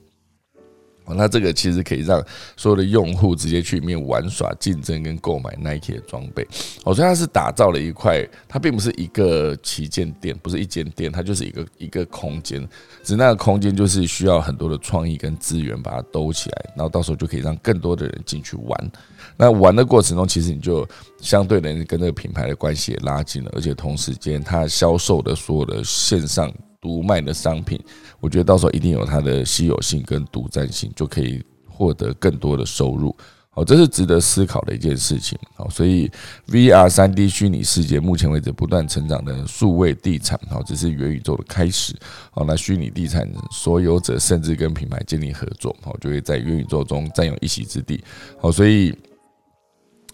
[1.09, 2.21] 那这个其实可以让
[2.57, 6.42] 所有的用户直接去里面玩耍、竞争跟购买 Nike 的装备。
[6.83, 12.69] 哦，所以它是打造了一块，它并不是一个旗舰店，不是一间店，它就是一个一个空间。
[13.05, 18.90] 只那个空间就是需要很多的创意跟资源把它兜起来，然后到时候就可以让更多的人进去玩。
[19.37, 20.85] 那玩的过程中，其实你就
[21.21, 26.53] 相对的跟这个品牌的关系也拉近了，而且同时间它销售的所有的线上。
[26.87, 27.77] 独卖的商品，
[28.20, 33.12] 我觉得到时候一定有它的稀有性跟独占性，就可以获得更多的收入。
[33.51, 35.37] 好，这是值得思考的一件事情。
[35.57, 36.09] 好，所以
[36.46, 41.92] VR 三 D 虚拟世界目前为止不断成长的数位地产，好，只是元宇宙的开始。
[42.31, 48.05] 好，那虚拟地产所有者甚至跟品牌建立合作，好，就会在元宇宙中占有一席之地。
[48.40, 48.94] 好，所以。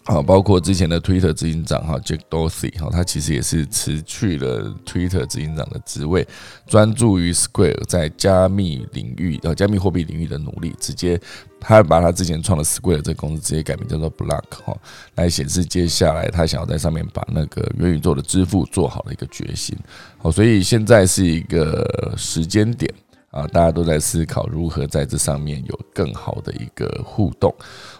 [0.05, 6.27] 好，包括之前的 Twitter 执行长哈 Jack Dorsey 哈，他其实也是辞去了 Twitter 执行长的职位，
[6.67, 10.75] 专注于 Square 在加密领域呃加密货币领域的努力。
[10.77, 11.17] 直接
[11.57, 14.77] 他把他之前创的 Square 这个公司直接改名叫做 Block 哈，
[15.15, 19.73] 来显示接下来他想要在上面把那个元宇宙的支付做好的一个决心。
[20.17, 22.93] 好，所以现在是一个时间点。
[23.33, 27.53] 啊，大家都在思考如何在这上面有更好的一个互动，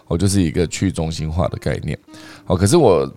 [0.06, 1.98] 我，就是一个去中心化的概念。
[2.44, 3.12] 好，可是我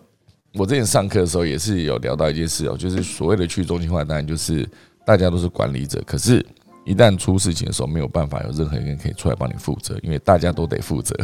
[0.54, 4.68] 我之前上课的时候也是有聊到一件事哦，就是所谓的去中心化，当然就是
[5.06, 6.44] 大家都是管理者，可是，
[6.86, 11.16] 一旦出事情的时候，没有办法有任何一个人可以出来帮你负责，因为大家都得负责。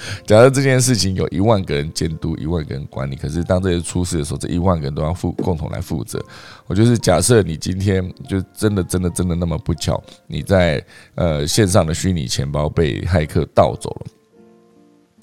[0.26, 6.18] 假设这件事情有一万个人监督，一万个人管理，可是当这些出事的时候，这一万个人都要负共同来负责。
[6.66, 10.84] 我就是假设你今天就真的真的真的那么不巧，你在
[11.14, 14.06] 呃线上的虚拟钱包被骇客盗走了。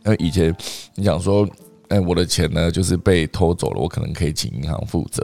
[0.03, 0.55] 那以前
[0.95, 1.47] 你想说。
[1.89, 5.23] 哎，我的钱呢，就是被偷走了，我可能可以请银行负责。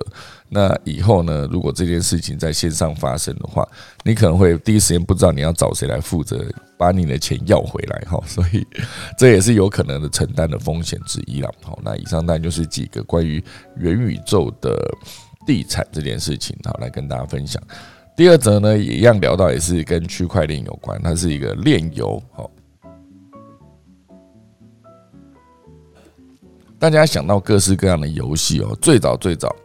[0.49, 3.67] 那以后呢，如果这件事情在线上发生的话，
[4.03, 6.45] 你可能会第一时间不知道你要找谁来负责，
[6.77, 8.21] 把你的钱要回来哈。
[8.27, 8.65] 所以
[9.17, 11.49] 这也是有可能的承担的风险之一了。
[11.63, 13.43] 好，那以上当然就是几个关于
[13.77, 14.77] 元宇宙的
[15.45, 17.61] 地产这件事情，好来跟大家分享。
[18.15, 22.51] 第二则呢，也一样聊到，也是跟区块链有关，它是一个链游，好。
[26.81, 29.55] 大家想到各式各样的游戏哦，最早最早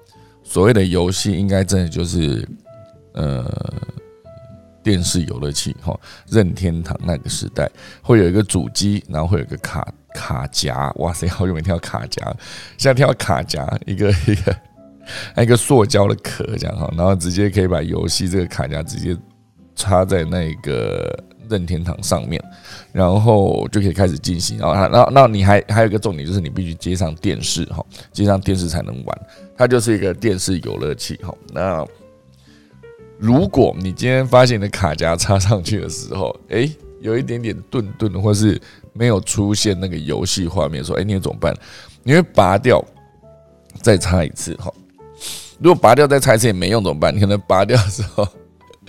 [0.44, 2.46] 所谓的游戏，应该真的就是
[3.14, 3.50] 呃
[4.82, 5.98] 电视游乐器哈，
[6.28, 7.70] 任天堂那个时代
[8.02, 12.22] 会有一个主机，然后会有个卡卡夹，哇塞，好久没听到卡夹，
[12.76, 19.16] 现在听到卡夹，一个 一个一个塑胶的壳这样哈，然后直接可以把游戏这个卡夹直接
[19.74, 21.18] 插在那个。
[21.48, 22.42] 任天堂上面，
[22.92, 24.58] 然后就可以开始进行。
[24.58, 29.20] 然后，然后，那你还还有一个重点，就是你必须接上电视哈，接上电视才能玩。
[29.56, 31.34] 它就是一个电视游乐器哈。
[31.52, 31.86] 那
[33.18, 38.60] 如果你今天发现你的卡夹插上去的时候， 哎，有一点点顿顿，或是
[38.92, 41.54] 没有出现那个游戏画面，说，哎，你怎么办？
[42.02, 42.84] 你会拔掉，
[43.80, 44.72] 再插一次哈。
[45.58, 47.14] 如果拔掉再插一次也没用，怎么办？
[47.14, 48.28] 你可能拔掉的时候。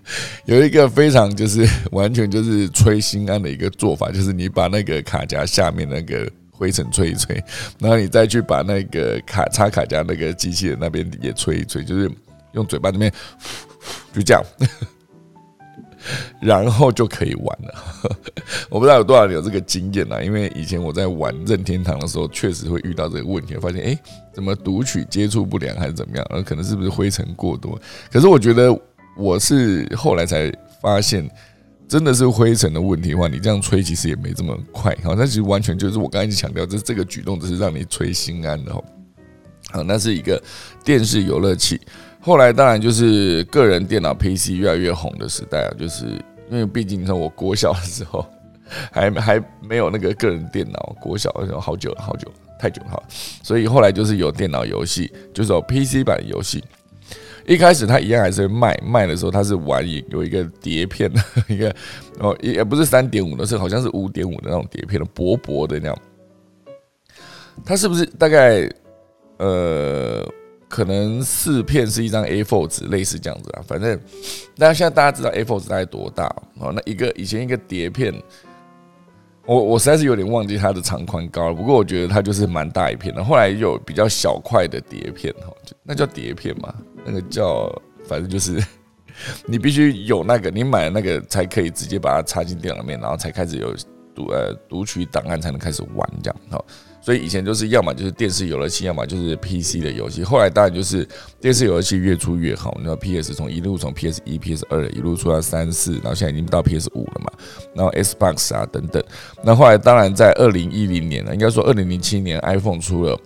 [0.46, 7.36] 有一个非常就是完全就是吹心安的一个做法，就是你把那个卡夹下面那个灰尘吹一吹，
[7.80, 12.10] 然后你再去把那个卡插卡夹那个机器人那边也吹一吹，就是
[12.54, 13.12] 用嘴巴那边
[14.16, 14.42] 就这样，
[16.40, 18.16] 然后就可以玩了。
[18.70, 24.00] 我不知道有多少人有这个经验啊，因为以前我在玩任天堂的时候，确实会遇到这个问题，发现哎，
[24.34, 26.26] 怎么读取接触不良还是怎么样？
[26.30, 27.78] 而可能是不是灰尘过多？
[28.10, 28.80] 可是我觉得。
[29.18, 30.52] 我是后来才
[30.82, 31.30] 发现，
[31.88, 34.96] 真的是灰尘的问题的话，你这样吹其实也没这么快。
[35.04, 38.74] 好，那其实完全就是我刚才强调，这这个举动只是让你吹心安的。
[38.74, 38.84] 好，
[39.84, 40.42] 那是一个
[40.84, 41.82] 电视游乐器。
[42.20, 46.06] 后来当然就是个人电脑 PC 越来越红的时代啊，就是
[46.50, 48.26] 因为毕竟你看我国小的时候
[48.92, 53.04] 还 还没有那个个人电脑，国小的时候好久，好久太久了，
[53.44, 56.64] 所以后来就是有电脑游戏，就是有 PC 版游戏。
[57.48, 61.74] 一开始他一样还是卖卖的时候，他是玩有一个碟片的 一个
[62.20, 65.98] 哦，也不是三点五的，是好像是五点五的那种碟片的薄薄的那样。
[67.66, 68.70] 它是不是大概
[69.38, 70.28] 呃
[70.68, 73.64] 可能四片是一张 A4 纸，类似这样子啊。
[73.66, 73.98] 反正，
[74.58, 76.26] 那现在大家知道 A4 纸大概多大
[76.60, 76.72] 哦？
[76.72, 78.14] 那一个以前一个碟片，
[79.48, 81.54] 我我实在是有点忘记它的长宽高了。
[81.56, 83.24] 不过我觉得它就是蛮大一片的。
[83.24, 86.76] 后来有比较小块的碟片哈，那叫碟片嘛？
[87.06, 87.74] 那个叫
[88.06, 88.62] 反正就是
[89.48, 93.74] 你必须有那个，你买了那个才可以直接把它插进电脑里面，然后才开始有
[94.14, 96.64] 读呃读取档案，才能开始玩这样哈。
[97.08, 100.26] 所以以前就是要么就是电视游戏，要么就是 PC 的游戏。
[100.26, 101.08] 后来当然就是
[101.40, 107.32] 电视游戏越出越好，那 PS 从一路从 PS 一、PS 二一路出到三四，然后现在已经到 PS 五了嘛。
[107.74, 109.02] 然后 Xbox 啊等等。
[109.42, 113.18] 那后来当然在二零一零年呢，应该说二零零七年 iPhone 出了。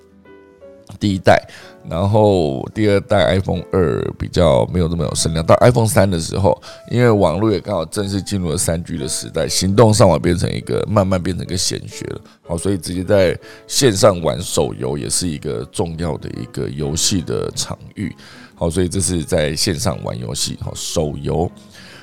[1.02, 1.44] 第一代，
[1.90, 5.44] 然后第二代 iPhone 二比较没有那么有声量。
[5.44, 6.62] 到 iPhone 三的时候，
[6.92, 12.22] 因为网络也刚好正式进入了三 G 的时代，行动上网变成一个慢慢变成一个显学了。
[12.44, 13.36] 好，所以直接在
[13.66, 18.16] 线上玩手游也是一个重要的一个游戏的场域。
[18.54, 21.52] 好，所以这是在线上玩游戏，好手游。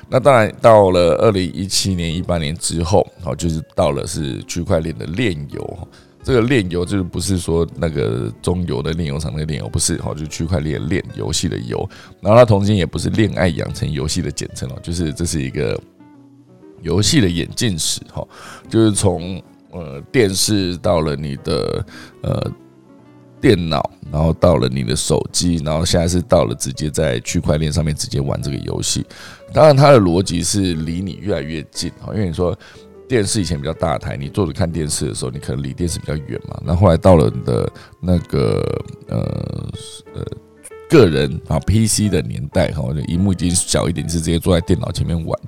[0.09, 5.87] 那当然到了二零一七年、一八年之后，好就是到了是区块链的链游。
[6.29, 11.89] 这个炼油就是不是说那个中游的炼油厂那个炼油，不是哈，就是区块链炼游戏的油。
[12.21, 15.75] 然后它同时也不是恋爱养成游戏的简称哦，就是这是一个
[16.83, 18.23] 游戏的演进史哈，
[18.69, 21.83] 就是从呃电视到了你的
[22.21, 22.51] 呃
[23.41, 29.03] 电脑，然后到了你的手机，然后现在是到了直接在区块链上面直接玩这个游戏。
[29.51, 32.55] 当然，它的逻辑是离你越来越近哈，因为你说。
[33.09, 36.61] 电视以前比较大台，你坐着看电视的时候，你可能离电视比较远嘛。
[36.63, 37.69] 那后来到了你的
[37.99, 38.63] 那个
[39.07, 39.17] 呃
[40.13, 40.23] 呃
[40.87, 45.39] 个人啊 PC 的年代哈，就荧幕已经小一点，是直接坐在电脑前面玩。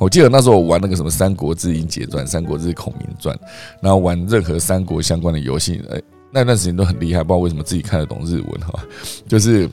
[0.00, 3.34] 我记得那时候我玩那个什么《三国志英杰传》《三国志孔明传》，
[3.80, 8.84] 然后玩任何三国相关的游戏，哎，那段时间都很厉害，不知道为什么自己看得懂日文哈，
[9.28, 9.70] 就是。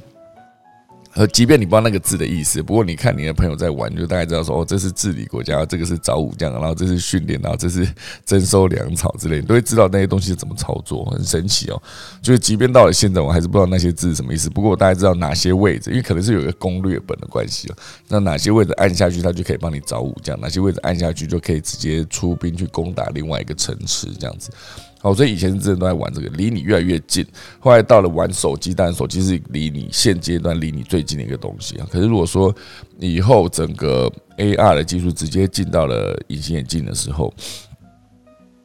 [1.13, 7.85] 呃，即便你不知道那个字的意思，不过你看你的朋友在玩，就大概知道说，哦，这是治理国家，这个是找武将，然后这是训练，然后这是
[8.25, 11.81] 征收粮草之类，你都会知道那些东西怎么操作，很神奇哦。
[12.21, 14.49] 就是即便到了现在，我还是不知道那些字是什么意思。
[14.49, 17.75] 不过我大概知道哪些位置，因为可能是有一个攻略本的关系哦。
[18.07, 24.49] 那哪些位置按下去，它就可以帮你找武将；哪些位置按下去，就可以直接出兵去攻打另外一个城池，这样子。
[25.01, 27.25] 好，所以以前是真的都在玩这个，离你越来越近。
[27.59, 31.87] 后来到了玩手机，当然手机是离你现阶段离你最近的一个东西啊。
[31.91, 32.55] 可是如果说
[32.99, 37.33] 以后整个 AR 的技术直接进到了隐形眼镜的时候，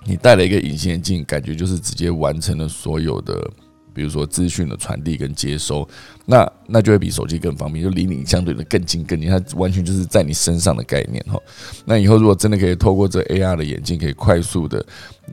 [0.05, 3.51] 你戴了一个隐形眼镜，感觉就是直接完成了所有的。
[3.95, 5.89] 比如说资讯的传递跟接收，
[6.27, 11.41] 那那就会比手机更方便，就离你相对的更近更近，它完全就是在你身上的概念哈。
[11.85, 14.85] 那以后如果真的可以透过这 AR 的眼镜，可以快速的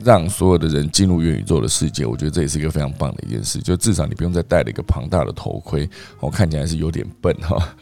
[0.04, 3.58] 让所有的人进入元宇宙的世界，我觉得这也是一个非常棒的一件事。
[3.58, 5.88] 就至少你不用再戴了一个庞大的头盔，
[6.20, 7.76] 我看起来是有点笨哈。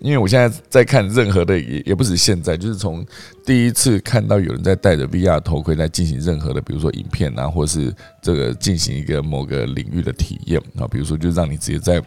[0.00, 3.06] 因为我现在在看任何的也也不止现在，就是从
[3.44, 10.12] 第一次看到有人在戴着 VR 头盔在进行任何的，比如说影片啊，或是这个进行一个某个领域的。
[10.16, 12.02] 体验啊，比如说，就让你直接在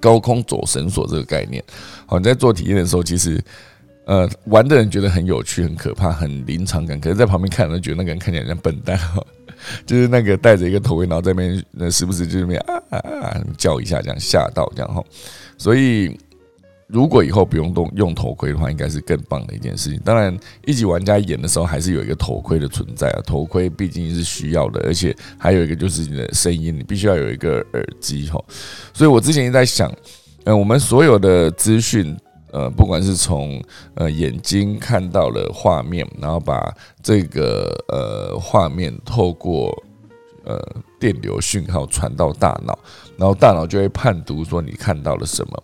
[0.00, 1.62] 高空走绳索这个概念。
[2.06, 3.42] 好，你在做体验的时候，其实
[4.06, 9.24] 呃，玩的人觉得很有趣、很可怕、很临场感，可是在旁边看人觉得那个人看起来像笨蛋哈，
[9.86, 15.02] 就是那个戴着一个头盔，然后在那边那时不时就那边啊啊啊叫一下，这样吓到这样哈，
[15.58, 16.16] 所以。
[16.88, 20.00] 如果以后不用动用头盔的话，应该是更棒的一件事情。
[20.04, 23.20] 当然，一级玩家演的时候还是有一个头盔的存在啊。
[23.26, 28.44] 头盔毕竟是需要的，而且还有一个就是你的声音，你必须要有一个耳机吼。
[28.94, 29.92] 所以我之前也在想，
[30.44, 32.16] 呃，我们所有的资讯，
[32.52, 33.60] 呃，不管是从
[33.94, 36.72] 呃眼睛看到了画面，然后把
[37.02, 39.76] 这个呃画面透过
[40.44, 40.56] 呃
[41.00, 42.78] 电流讯号传到大脑，
[43.16, 45.62] 然后大脑就会判读说你看到了什么。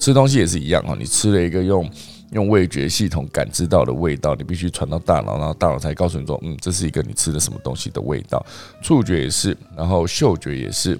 [0.00, 1.88] 吃东西也是一样哈，你吃了一个用
[2.32, 8.44] 用味觉系统感知到的味道，你必须传到大脑，然后大脑才告诉你说，嗯，这是一个你吃的什么东西的味道。
[8.82, 10.98] 触觉也是，然后嗅觉也是，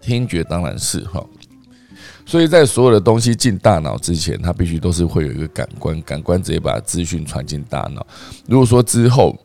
[0.00, 1.22] 听觉当然是哈。
[2.24, 8.06] 所以在所有的东西进大脑之前，它必须都是会有一个感官，感官直接把资讯传进大脑。
[8.46, 9.36] 如果说之后，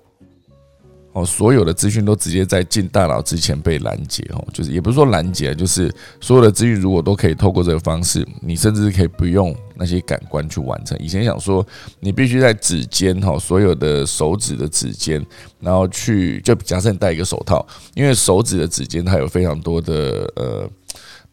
[1.13, 10.97] 哦，所有的资讯都直接在进大脑之前被拦截哦，就是也不是说拦截，就是所有的资讯如果都可以透过这个方式，你甚至可以不用那些感官去完成。
[10.99, 11.65] 以前想说
[11.99, 15.21] 你必须在指尖哈，所有的手指的指尖，
[15.59, 20.69] 然后去就假设你戴一个手套，因为手指的指尖它有非常多的呃，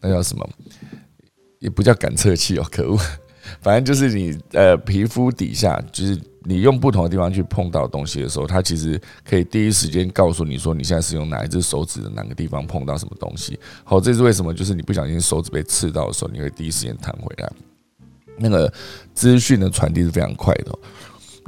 [0.01, 0.45] 那叫什么？
[1.59, 2.99] 也不叫感测器哦，可恶，
[3.61, 6.19] 反正就是你呃皮肤底下就是。
[6.43, 13.59] 你用不同的地方去碰到东西的时候，它其实可以第一时间告诉你说你现在是用哪一只手指的哪个地方碰到什么东西。
[13.83, 14.53] 好，这是为什么？
[14.53, 17.51] 就是你不小心手指被刺到的时候，你会第一时间弹回来。
[18.37, 18.71] 那个
[19.13, 20.73] 资讯的传递是非常快的。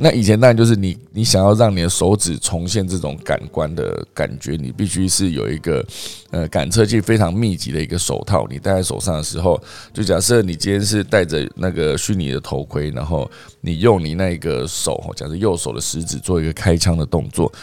[0.03, 5.85] 那以前当然就是你，你想要让你的手指重现这种感官的感觉，你必须是有一个
[6.31, 9.61] 呃感测器非常密集的一个手套，你戴在手上的时候，
[9.93, 13.29] 就假设你今天是戴着那个虚拟的头盔，然后
[13.61, 17.53] 你用你那个手，假设右手的食指做一个开枪的动作。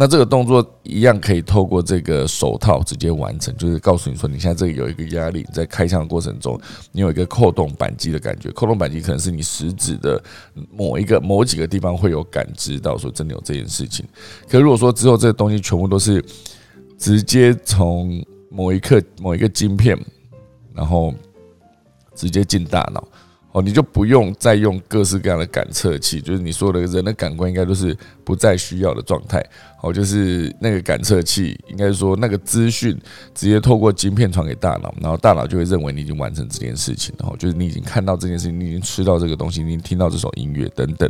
[0.00, 6.56] 那这个动作一样可以透过这个手套直接完成，就是告诉你说，你现在这里有一个压力，在开枪的过程中，
[6.92, 8.48] 你有一个扣动扳机的感觉。
[8.52, 10.22] 扣动扳机可能是你食指的
[10.70, 14.06] 某一个某几个地方会有感知到，说真的有这件事情。
[14.48, 16.24] 可如果说之后这个东西全部都是
[16.96, 19.98] 直接从某一刻某一个晶片，
[20.72, 21.12] 然后
[22.14, 23.02] 直接进大脑。
[23.62, 29.44] 你就不用再用各式各样的感测器，就是你说的人的感官应该都是不再需要的状态。
[29.80, 32.98] 哦，就是那个感测器，应该说那个资讯
[33.34, 37.14] 直接透过晶片传给大脑，然后大脑就会认为你已经完成这件事情。
[37.18, 41.08] 然后就是你已经看到这件事情，你已经吃到这个东西，你已经听到这首音乐等等，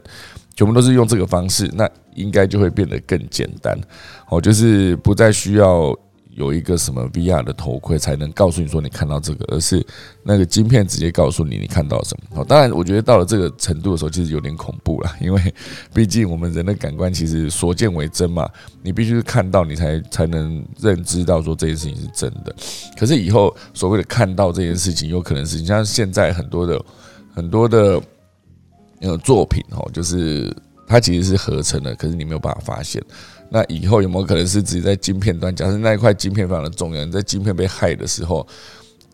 [0.55, 3.75] 全部都是用这个方式，那应该就会变得更简单。
[4.29, 5.97] 哦，就是不再需要。
[6.39, 9.85] 有一个什么 VR 的头盔才能告诉你说你看到这个，而是
[10.23, 12.37] 那个晶片直接告诉你你看到什么。
[12.37, 15.55] 好当然，我觉得到了这个程度的时候，其实有点恐怖了， 因为
[15.93, 18.49] 毕竟我们人的感官其实所见为真嘛，
[18.83, 22.55] 你必须看到你才才能认知到说这件事情是真的。
[22.97, 26.81] 可是以后所谓的看到这件事情，有可能是你像现在很多的
[27.35, 28.01] 很多的
[29.01, 30.55] 那种作品哦，就是
[30.87, 33.03] 它其实是合成的，可是你没有办法发现。
[33.51, 35.55] 那以后有没有可能是自己在晶片端？
[35.55, 38.47] 假设那一块晶片非常的重要，你在晶片被害的时候，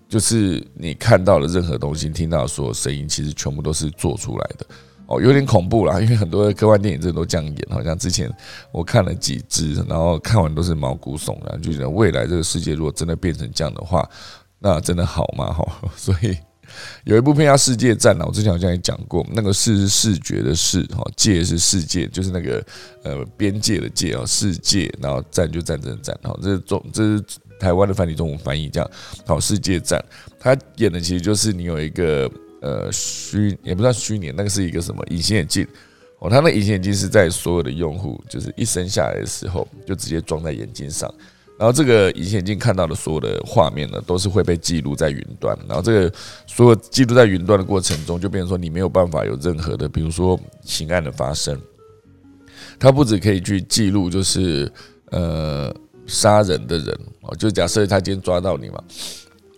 [0.09, 4.67] 就是你看到的任何东西、听到的所有声音，其实全部都是做出来的
[5.07, 6.01] 哦，有点恐怖啦。
[6.01, 8.29] 因为很多的科幻电影真的都这样演，好像之前
[8.73, 14.09] 我看了几支，然后看完都是毛骨悚然，就觉得未来这个世界如果真的变成这样的话，
[14.59, 15.53] 那真的好吗？
[15.53, 15.65] 哈，
[15.97, 16.37] 所以。
[17.05, 22.65] 有一部片叫《世界战》啊，我之前好像也讲过，那个视是视觉的视，哈，界是世界，就是那个
[23.03, 27.23] 呃边界的界啊，世界，然后战就战争的战，哈，这是中这是
[27.59, 28.91] 台湾的繁体中文翻译，这样，
[29.27, 30.05] 好，世界战，
[30.39, 35.67] 他演的其实就是你有一个呃虚也不算虚拟，那个是一个什么隐形眼镜，
[36.19, 41.13] 哦，他那隐形眼镜是在所有的用户就是一生下来的时候就直接装在眼睛上。
[41.57, 45.57] 然后这个隐形眼镜看到的所有的画面呢，都是会被记录在云端。
[45.69, 46.13] 然后这个
[46.47, 51.59] 所有记录在云端的过程中，就变成说你没有办法有任何的，比如说刑案的发生。
[52.79, 54.71] 它不止可以去记录，就是
[55.11, 55.73] 呃
[56.07, 56.89] 杀人的人
[57.23, 58.83] 哦，就假设他今天抓到你嘛。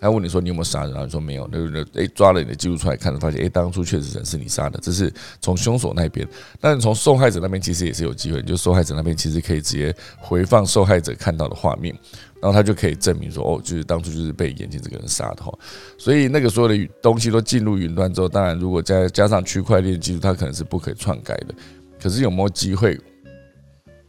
[0.00, 0.90] 他问你说你有没有杀人？
[0.90, 6.26] 然后你说没有，那个诶抓了你的记录出来，看了发现诶当初确实人是你杀的，这是从凶手那边。
[6.60, 11.94] 但是从受害者那边其实也是有机会，就受害者那边其实可以直接回放受害者看到的画面，
[12.40, 15.52] 然后他就可以证明说哦，就是当初就是被眼前这个人杀的哈。
[15.96, 21.54] 所以那个所有的东西都进入云端之后，当然如果加加上区块链技术，它可能是不可以篡改的。
[22.00, 22.98] 可是有没有机会？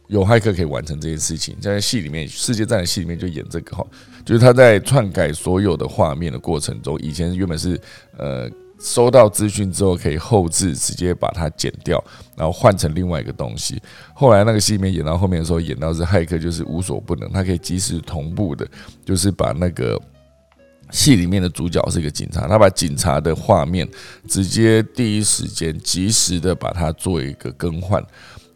[0.08, 3.86] 有骇客可以完成这件事情，在戏里面，世界战的戏里面就演这个哈，
[4.24, 7.78] 就是他在篡改所有的画面的过程中，以前原本是
[8.16, 8.50] 呃
[8.80, 12.02] 收到资讯之后可以后置，直接把它剪掉，
[12.36, 13.80] 然后换成另外一个东西。
[14.14, 18.66] 后来那个戏里面演到后面的时候，演到是骇客就是无所不能，他可以及时同步的，
[19.04, 20.00] 就是把那个
[20.90, 23.86] 戏里面的主角是一个警察，他把警察的画面
[24.26, 28.02] 直接第一时间及时的把它做一个更换。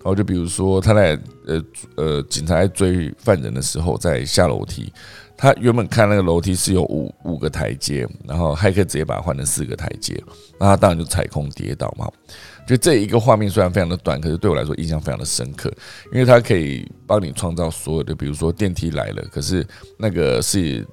[0.02, 1.62] 然后就比如说，他在呃
[1.96, 4.92] 呃，警察在追犯人的时候，在下楼梯，
[5.36, 10.20] 他原本看那个楼梯是有五五个台阶，然后骇客直接把它换成四个台阶，
[10.58, 12.10] 那他当然就踩空跌倒嘛。
[12.66, 15.72] 就这一个画面虽然非常的短，可是对我来说印象非常的深刻，
[16.12, 19.66] 因为它可以帮你创造所有的，比如说电梯来了，可是
[19.98, 20.86] 那个是。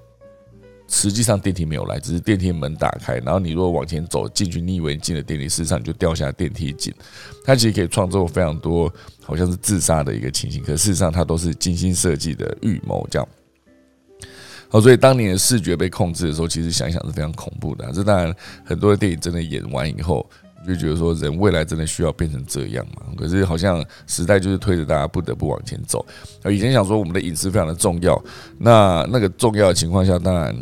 [0.91, 6.91] 实际上电梯没有来，只是电梯门打开，然后你如果往前走进去，你以为进了电梯，事实上你就掉下电梯井。
[7.45, 8.91] 它其实可以创造非常多，
[9.23, 13.07] 好像是自杀的一个情形，可事实上它都是精心设计的预谋。
[13.11, 13.27] 这样，
[14.67, 17.91] 好，所以当你的视觉被控制的时候，其实想一想是非常恐怖的。
[17.93, 18.35] 这当然
[18.65, 20.27] 很多的电影真的演完以后，
[20.67, 23.03] 就觉得说人未来真的需要变成这样嘛？
[23.15, 26.03] 可是好像时代就是推着大家不得不往前走。
[26.49, 28.19] 以前想说我们的隐私非常的重要，
[28.57, 30.55] 那那个重要的情况下，当然。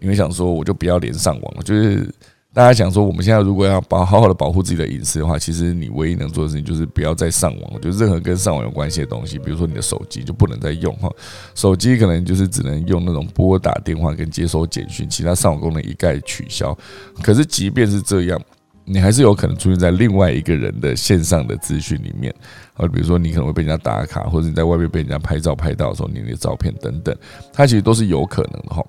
[0.00, 1.62] 因为想说，我就不要连上网了。
[1.62, 2.12] 就是
[2.52, 7.80] 大家想说，我们现在如果要保好好的保护自己的隐私的话，其实你唯一能做的事情就是不要再上网。
[7.80, 11.08] 就任何跟上网有关系的东西，比如说你的手机就不能再用哈。
[11.54, 16.76] 手机可能就是只能用那种拨打电话跟接收简讯，其他上网功能一概取消。
[17.22, 18.40] 可是即便是这样，
[18.84, 22.34] 你还是有可能出现在另外一个人的线上的资讯里面。
[22.74, 27.14] 啊，比如说你可能会被人家打卡，或者你在外面被人家拍照拍到的时候，你的照片等等，
[27.52, 28.84] 它其实都是有可能的哈。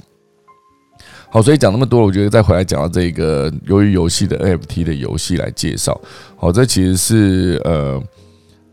[1.33, 5.97] 好，所以讲那么多，我觉得再回来讲到这个由于游戏的 NFT 的游戏来介绍。
[6.35, 8.03] 好，这其实是呃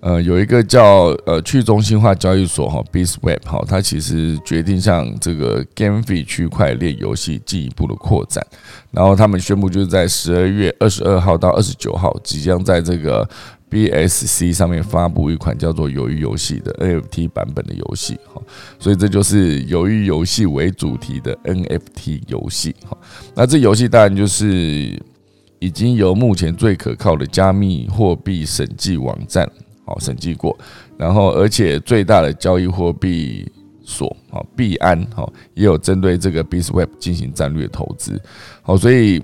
[0.00, 8.44] 呃有一个叫呃去中心化交易所哈 BISWeb 哈，它其实决定向这个 GameFi 区块链游戏进一步的扩展，
[8.90, 13.28] 然后他们宣布就是在十二月二十二号到二十九号，即将在这个。
[13.70, 18.40] BSC 上面发布一款叫做《鱿鱼游戏》的 NFT 版本的游戏，哈，
[18.78, 22.96] 所以这就是鱿鱼游戏为主题的 NFT 游戏，哈。
[23.34, 24.98] 那这游戏当然就是
[25.58, 29.46] 已经由目前最可靠的加密货币审计网站
[29.84, 30.58] 好审计过，
[30.96, 33.46] 然后而且最大的交易货币
[33.84, 38.18] 所啊币安哈也有针对这个 BISWeb 进行战略投资，
[38.62, 39.22] 好，所以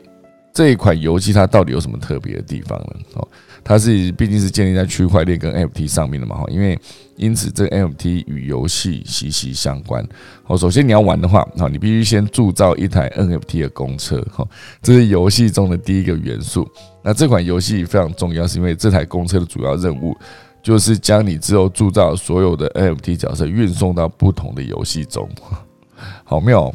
[0.52, 2.96] 这一款游戏它到底有什么特别的地方呢？
[3.14, 3.26] 好。
[3.64, 6.78] 它是毕竟是建立在区块链跟 NFT 上面的嘛哈，因为
[7.16, 10.06] 因此这个 NFT 与游戏息息相关。
[10.42, 14.46] 好，首先你要玩的话，好，你必须先铸造一台 NFT 的公车哈，
[14.82, 16.68] 这是游戏中的第一个元素。
[17.02, 20.14] 那这款游戏非常重要，是因为这台公车的主要任务
[20.62, 25.26] 就是将你之后铸造所有的 NFT 角色运送到不同的游戏中，
[26.24, 26.70] 好妙。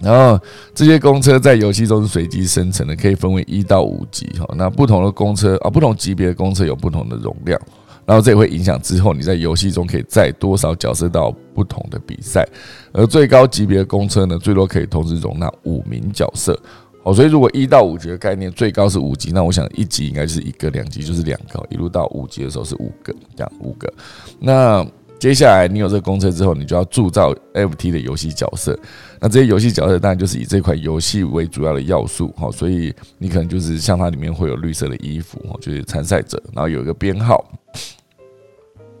[0.00, 0.38] 然后
[0.74, 4.46] 这些公车在游戏中是随机生成的，可以分为一到五级哈。
[4.56, 7.58] 那不同的公车啊，不同级别的公车有不同的容量，
[8.04, 12.46] 然后这也会影响之后你在游戏中可以载多少角色到不同的比赛。
[12.92, 16.58] 而最高级别的公车呢，最多可以同时容纳五名角色。
[17.04, 23.92] 哦，所以如果一到五级的概念，最高是五级，那我想一级应该就是一个，两级就是两个，一路到五级的时候是五个，这样五个。
[24.40, 24.86] 那
[25.24, 28.78] 接下来，你有这个公车之后，你就要铸造 FT 的游戏角色。
[29.18, 37.42] 那这些游戏角色当然就是以这款游戏为主要的要素，哈，所以你可能就是像它里面会有绿色的衣服，哈，就是参赛者，然后有一个编号，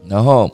[0.06, 0.50] 然后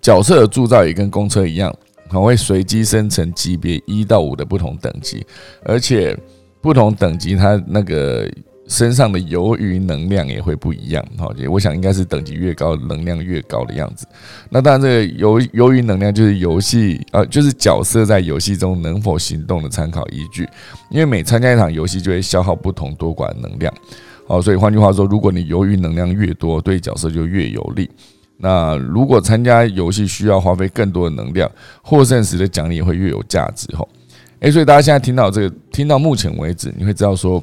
[0.00, 1.70] 角色的铸造也跟公车一样，
[2.08, 5.22] 可能会随机生成级别一到五的不同等级，
[5.64, 6.18] 而且
[6.62, 8.26] 不同等级它那个。
[8.70, 14.06] 身上的鱿鱼能量也会不一样，好，我想应该是等级越高，能量越高的样子。
[14.48, 20.48] 那当然，这个鱿鱿鱼能量就是游戏啊，就是角色在游戏中能否行动的参考依据。
[20.88, 23.74] 因为每参加一场游戏，就会消耗不同多寡的能量。
[24.28, 27.90] 好，所以换句话说，如果你鱿鱼能量越多，对角色就越有利。
[28.36, 31.50] 那如果参加游戏需要花费更多的能量，
[31.82, 33.66] 获胜时的奖励也会越有价值。
[33.74, 33.88] 吼，
[34.38, 37.42] 诶，所以大家现在听到这个，听到目前为止，你会知道说。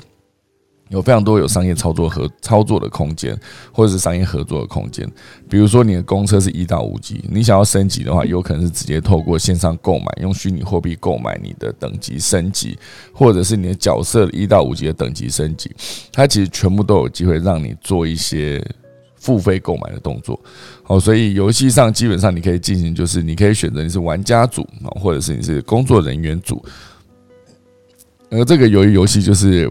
[0.90, 3.38] 有非常多有商业操作和操作的空间，
[3.74, 5.06] 或者是商业合作的空间。
[5.50, 12.78] 比如说，你的公车是一到五级，你想要升级的话，有可能是直接透过线上购买，用虚拟货币购买你的等级升级，
[13.12, 15.70] 或者是你的角色一到五级的等级升级。
[16.12, 18.66] 它其实全部都有机会让你做一些
[19.16, 20.40] 付费购买的动作。
[20.84, 26.64] 好，所以游戏上基本上你可以进行，就是你可以选择你是玩家组啊，或者是你是工作人员组。
[28.30, 29.70] 而这个由于游戏就是。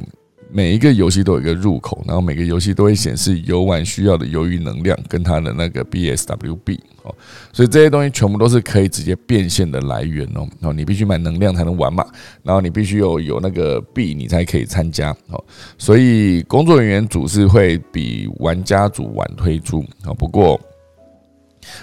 [0.57, 7.15] 每一个游戏都有一个入口，然后每个游戏都会显示游玩需要的鱿鱼能量跟它的那个 BSWB 哦，
[7.53, 10.49] 所以这些东西全部都是可以直接变现的来源哦。
[10.63, 12.03] 哦你必须买能量才能玩嘛，
[12.43, 15.45] 然后你必须有有那个币你才可以参加哦。
[15.77, 20.59] 所以工作人员组是会比玩家组晚推出啊，不过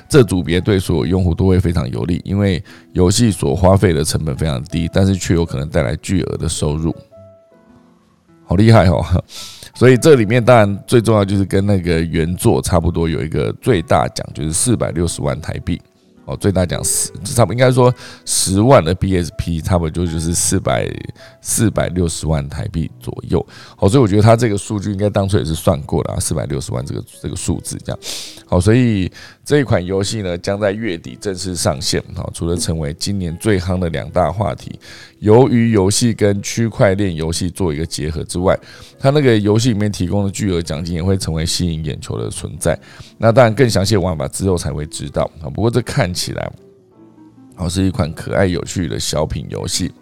[0.09, 2.63] 这组别对所有用户都会非常有利，因为
[2.93, 6.91] 游戏所花费的成本非常低，但是却有可能带来巨额的收入。
[8.45, 9.03] 好厉害哦！
[9.75, 15.81] 所以这里面当然最重要就是跟那个原作差不多，有一个最大奖就是四百六十万台币。
[16.25, 20.89] 哦，最大奖十，差不多应该说十万的 BSP，差不多就是四百
[21.41, 23.45] 四百六十万台币左右。
[23.75, 27.99] 好，所以我觉得他这个数据应该当初也是算过了啊，四百六十万这个这个数字这样。
[28.45, 29.11] 好，所以
[29.43, 32.01] 这一款游戏呢将在月底正式上线。
[32.15, 34.79] 好，除了成为今年最夯的两大话题，
[35.23, 38.59] 由于游戏跟区块链游戏做一个结合之外，
[38.99, 42.77] 它那个游戏里面提供的巨额奖金也会成为吸引眼球的存在。
[43.17, 45.47] 那当然，更详细的玩法之后才会知道啊。
[45.49, 46.51] 不过这看起来，
[47.55, 49.93] 哦，是一款可爱有趣的小品游戏。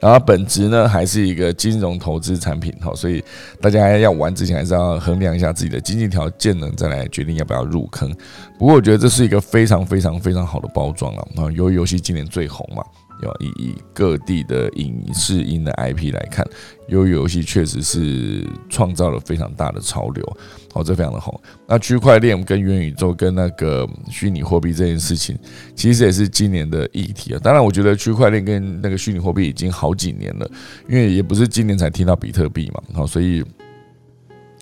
[0.00, 2.72] 然后本质呢，还是一个金融投资产品。
[2.80, 3.22] 哈，所以
[3.60, 8.12] 大家要玩之前，还是要衡量一下自己的经济条件呢，再来决定要不要入坑。
[8.58, 11.28] 不过我觉得这是一个非常非常非常好的包装了。
[11.36, 12.82] 啊，由于游戏今年最红嘛。
[13.22, 16.46] 要以以各地的影视音的 IP 来看，
[16.88, 20.36] 由于游戏确实是创造了非常大的潮流，
[20.74, 21.38] 哦，这非常的红。
[21.66, 25.38] 那区块链跟元宇宙跟那个虚拟货币这件事情，
[25.74, 27.40] 其实也是今年的议题啊。
[27.42, 30.50] 当然，我觉得区块链跟那个虚拟货币已经好几年了，
[30.88, 33.44] 因为也不是今年才听到比特币嘛，好，所以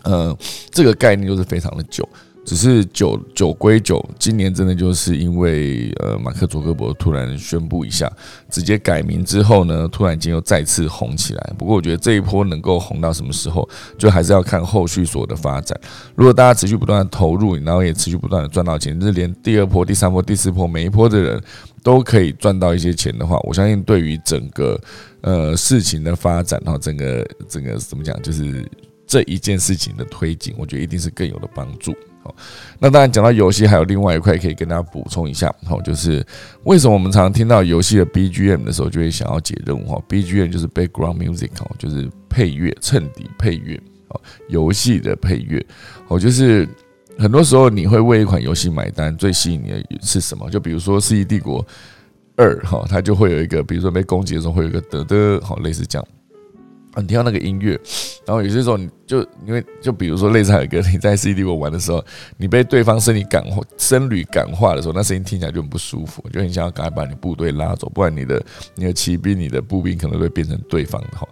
[0.05, 0.37] 呃，
[0.71, 2.09] 这个概念就是非常的久。
[2.49, 8.11] 只是九九归九，今年真的就是因为呃，马克·佐克伯突然宣布一下，
[8.49, 11.53] 直接改名之后呢，突然间又再次红起来。
[11.59, 13.69] 不过我觉得这一波能够红到什么时候，
[13.99, 15.79] 就还是要看后续所有的发展。
[16.15, 21.39] 如果大家持续不断的投入，然后也持续不断的赚到钱，就是连第二波、第三波、第四波每一波的人
[21.83, 24.81] 都可以赚到一些钱的话，我相信对于整个
[25.21, 28.67] 呃事情的发展，然后整个整个怎么讲，就是
[29.07, 31.95] 这一件事情的推进，我觉得一定是更有的帮助。
[32.79, 36.25] 那当然，讲到游戏，还有另外一块可以跟大家补充一下，好，就是
[36.65, 45.65] 为什么我们常常听到游戏的 BGM 的时候，就会想要解任务哈？BGM 就是 background music 哦，就是配乐衬底配乐哦，游戏的配乐
[46.09, 46.69] 哦，就是
[47.19, 50.49] 很多时候你会为一款游戏买单，最吸引你的是什么？
[50.51, 51.65] 就比如说《世纪帝国
[52.37, 56.09] 二》哈，它就会有一个，比如说被攻击的时候会有一个得得，好，类似这样。
[56.97, 57.79] 你听到那个音乐，
[58.27, 62.05] 然后有些时候你就因为就比如说类似海哥你在 CD 我玩的时候，
[62.37, 68.43] 你被对方身体感化、僧侣感化的时候，那声音听起来就很不舒服，就很想要赶快把你部队拉走，不然你的
[68.75, 71.29] 你的骑兵、你的步兵可能会变成对方的哈。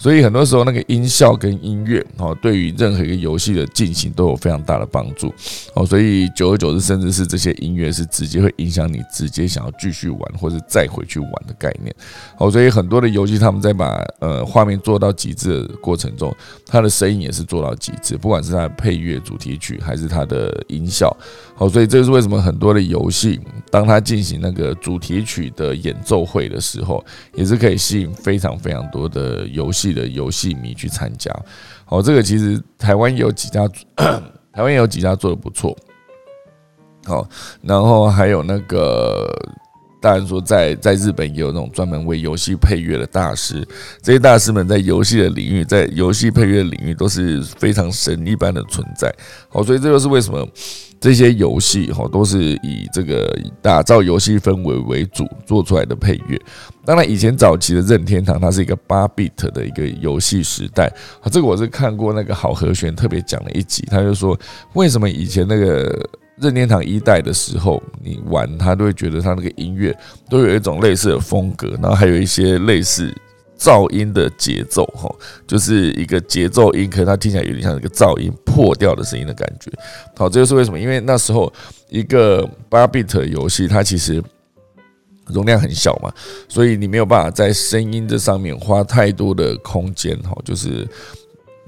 [0.00, 5.30] 所以很多时候那个音效跟音乐哦，对于任何一个游戏的进行都有非常大的帮助
[5.74, 5.84] 哦。
[5.84, 11.94] 所以久而久之，甚至是这些音乐是直接会影响你直接想要继续玩或者再回去玩的概念
[12.38, 12.50] 哦。
[12.50, 16.34] 所以很多的游戏他们在把呃画面做到极致的过程中，
[16.64, 21.14] 它的声音也是做到极致，不管是它的配乐主题曲还是它的音效
[21.58, 21.68] 哦。
[21.68, 23.38] 所以这是为什么很多的游戏
[23.70, 29.89] 当它进行那个主题曲的演奏会的时候，也是可以吸引非常非常多的游戏。
[29.92, 31.30] 的游戏迷去参加，
[31.86, 33.68] 哦，这个其实台湾也有几家，
[34.52, 35.76] 台湾也有几家做的不错，
[37.04, 37.28] 好，
[37.62, 39.28] 然后还有那个，
[40.00, 43.66] 当然说在在日本也有那种专门为游戏配乐的大师，
[44.02, 49.14] 这些大师们在游戏的领域，在游戏配乐领域都是非常神一般的存在，
[49.48, 50.46] 好，所以这就是为什么。
[51.02, 56.38] 这些游戏哈都是以这个打造游戏氛围为主做出来的配乐。
[56.90, 60.86] 当然，以前早期的任天堂它是一个八 bit 的一个游戏时代
[61.20, 61.30] 啊。
[61.30, 64.36] 这个我是看过那个好和弦特别讲了一集，他就说
[64.72, 66.04] 为什么以前那个
[66.38, 69.96] 任天堂一代的时候你玩他都会觉得他那个音乐
[70.28, 73.14] 都有一种类似的风格，然后还有一些类似。
[73.56, 75.14] 噪音的节奏，哈，
[75.46, 79.70] 就是一个节奏音，可能它听起来有点像一个噪音破掉的声音的感觉。
[80.16, 81.52] 好，这就是为什么，因为那时候
[81.90, 84.24] 一个八 bit 游戏，它其实
[85.32, 86.12] 容量很小嘛，
[86.48, 90.88] 所以你没有办法在声音这上面花太多的空间，哈，就是。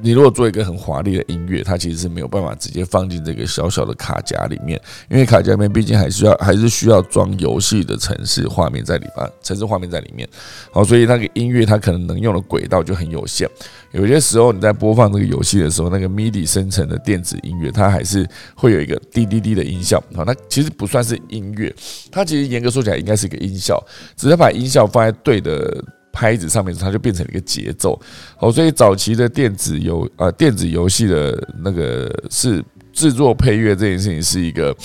[0.03, 10.29] 你如果做一个很华丽的音乐，它其实是没有办法直接放进这个小小的卡夹里面，因为卡夹里面毕竟还需要还是需要装游戏的城市画面在里边，城市画面在里面。
[10.73, 13.49] 好，所以那个音乐它可能能用的轨道就很有限。
[13.93, 20.03] 有些时候你在播放这个游戏的时候，那个 MIDI 生成的电子音乐，它还是会有一个滴滴滴的音效。
[20.15, 21.73] 好，那其实不算是音乐，
[22.11, 23.81] 它其实严格说起来应该是一个音效，
[24.17, 25.83] 只是把音效放在对的。
[26.13, 27.99] 拍子上面，它就变成了一个节奏。
[28.39, 34.77] 哦，所以早期的电子游啊，电子游戏的那个是制作配乐这件事情是一个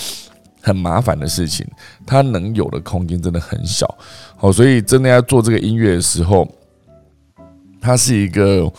[0.62, 1.66] 很麻烦的事情，
[2.06, 3.86] 它能有的空间真的很小。
[4.40, 6.48] 哦，所以真的要做这个音乐的时候，
[7.80, 8.72] 它是一个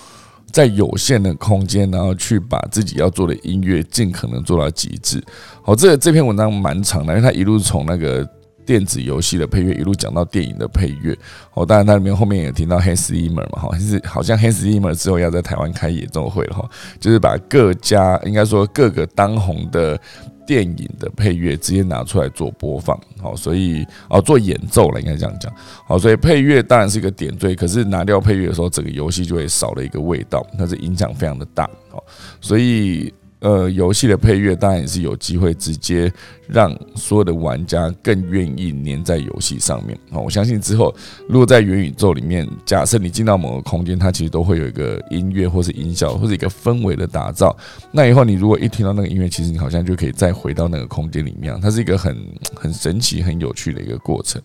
[0.52, 5.24] 在有限的空间，然后去把自己要做的音乐尽可能做到极致。
[5.62, 8.28] 好，这这篇文章蛮长的，因为它一路从那个。
[8.70, 11.18] 电子游戏的配乐一路讲到电影的配乐
[11.56, 20.00] 哦，当然它里面后面也听到 Hans Zimmer 嘛，哈，是好像 Hans Zimmer 之后要在台湾开演奏会了哈，就是把各家应该说各个当红的
[20.46, 25.52] 电影的配乐直接拿出来做播放，好，所以哦做演奏了应该这样讲，
[25.88, 32.04] 好，所以配乐当然是一个点缀，可是拿掉配乐的时候，整个游戏就会少了一个味道，它是影响非常的大，好，
[32.40, 33.12] 所以。
[33.40, 36.12] 呃，游戏的配乐当然也是有机会直接
[36.46, 40.20] 让所有的玩家更愿意黏在游戏上面啊！
[40.20, 40.94] 我相信之后，
[41.28, 47.56] 如果在元宇宙里面，假设你进到某个空间，它其实都会有一个音乐或是音效或者一个氛围的打造。
[47.94, 52.18] 那以后你如果一听到那个音乐，其实你好像就可以再回到那个空间里面，它是一个很
[52.54, 54.42] 很神奇、很有趣的一个过程。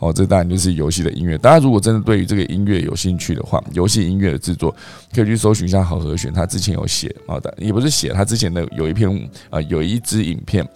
[0.00, 1.36] 哦，这当然就是游戏的音乐。
[1.36, 4.74] 大家如果真的对于这个音乐有兴趣的话，游戏音乐的制作
[5.14, 10.66] 可以去搜寻一下好和弦，他之前有写好的，也不是写，他之前的有一篇啊，有一支影片，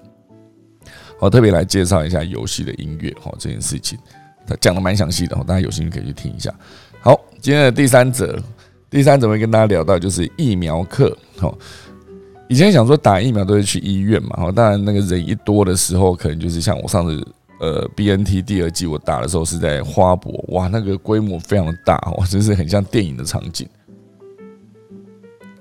[1.19, 3.99] 我特别来介绍一下游戏的音乐哈这件事情，
[4.47, 6.55] 他讲的蛮详细的，大家有兴趣可以去听一下。
[7.01, 8.39] 好，今天的第三则，
[8.91, 11.17] 第三则会跟大家聊到就是疫苗课。
[11.39, 11.57] 好，
[12.47, 17.27] 以前想说打疫苗都是去医院嘛，好，当然那个人一多的时候，可能就是像我上次。
[17.61, 23.69] 呃，B N T 第二季我打的时候是在花博，哇，那个规模非常大哦，真是很像电影的场景。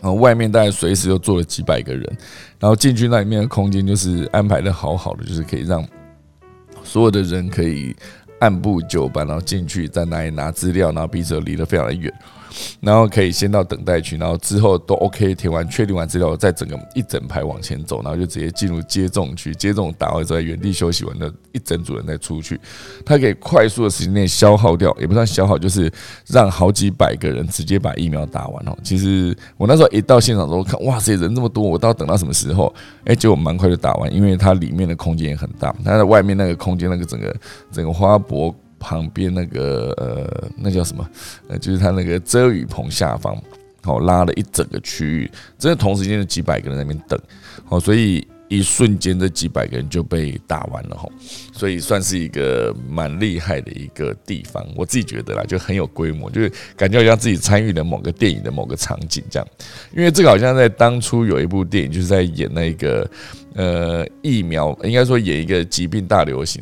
[0.01, 2.17] 然后外面大概随时又坐了几百个人，
[2.59, 5.87] 然后进去那里面的空间就是安排的好好的，就是可以让
[6.83, 7.95] 所有的人可以
[8.39, 12.13] 按部就班，然后进去在那里拿资料，然后彼此离得非常的远。
[12.79, 19.53] 然后可以先到等待区，然后之后都 OK，填完确定完资料，再整个一整排往前走，然后就直接进入接种区。
[19.55, 22.59] 接种打完之后，原地休息完的一整组人再出去。
[23.05, 25.91] 它可以快速的时间内消耗掉，也不算消耗，就是
[26.27, 28.77] 让好几百个人直接把疫苗打完哦。
[28.83, 32.73] 其实我那时候一到现场之后看，哇塞，人这么多，我到等到什么时候？
[33.05, 37.35] 哎，结果蛮快就打完，因为它里面的空间也很大，它的外面那个空间，那个整个
[37.71, 38.53] 整个花博。
[38.83, 41.09] 旁边那个呃，那叫什么？
[41.47, 43.41] 呃，就是他那个遮雨棚下方，
[43.81, 47.17] 好拉了一整个区域，真的同时间有几百个人在那边等，
[47.63, 51.09] 好，所以一瞬间这几百个人就被打完了，吼，
[51.53, 59.47] 所以算是一个蛮厉害的一个地方，我自己觉得啦，就很有规模，就是感觉好像自己参与了某个电影的某个场景这样，
[59.95, 63.09] 因为这个好像在当初有一部电影，就是在演那个
[63.55, 66.61] 呃疫苗，应该说演一个疾病大流行。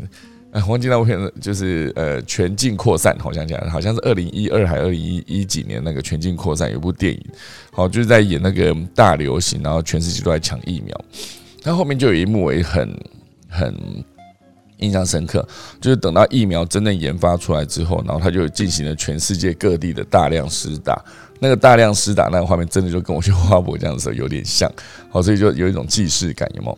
[0.51, 7.25] 哎，黄金那部片子就是呃全境扩散，好像讲好像是二零一二还二零一一几年那个全境扩散有部电影，
[7.71, 11.05] 好就是在演那个大流行，然后全世界都在抢疫苗。
[11.63, 12.99] 它后面就有一幕也很
[13.47, 13.73] 很
[14.79, 15.47] 印象深刻，
[15.79, 21.01] 就是等到疫苗真正研发出来之后，然后他就进行了全世界各地的大量施打。
[21.39, 24.71] 那个大量施打那个画面，真的就跟我去花博这样子有点像，
[25.09, 26.77] 好，所以就有一种既视感，有没有？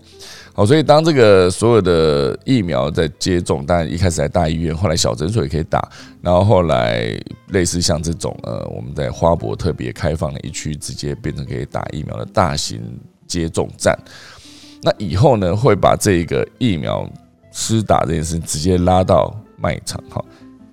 [0.56, 5.92] 好，所以当这个所有的疫苗在接种，当然一开始在大医院，后来小诊所也可以打，
[6.22, 12.80] 然后后来类似像这种呃，我们在花博特别开放了一区，直接变成可以打疫苗的大型
[13.26, 13.98] 接种站。
[14.84, 17.10] 那以后呢，会把这个疫苗
[17.52, 20.24] 施打这件事直接拉到卖场，哈，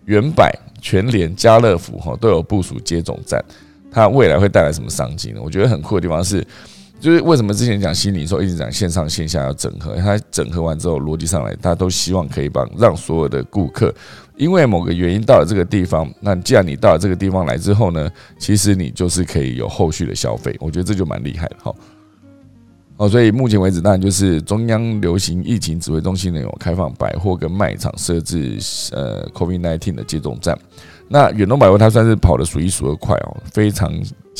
[0.04, 3.42] 原百、全联、家乐福哈都有部署接种站，
[3.90, 5.40] 它未来会带来什么商机呢？
[5.42, 6.46] 我觉得很酷的地方是。
[7.00, 13.92] 就是为什么之前讲新零售，一直讲线上线下要整合，它整合完之后，逻辑上来，大家都希望可以帮让所有的顾客，
[14.36, 21.74] 因为某个原因到了这个地方，那既然你到了这个地方来之后呢，其实你就是可以有后续的消费，我觉得这就蛮厉害的哈。
[22.98, 28.58] 哦，所以目前为止，当然就是中央流行疫情指挥中心呢有开放百货跟卖场设置
[28.92, 30.58] 呃 COVID-19 的接种站。
[31.08, 33.90] 那远东百货它算是跑的数一数二快哦，非常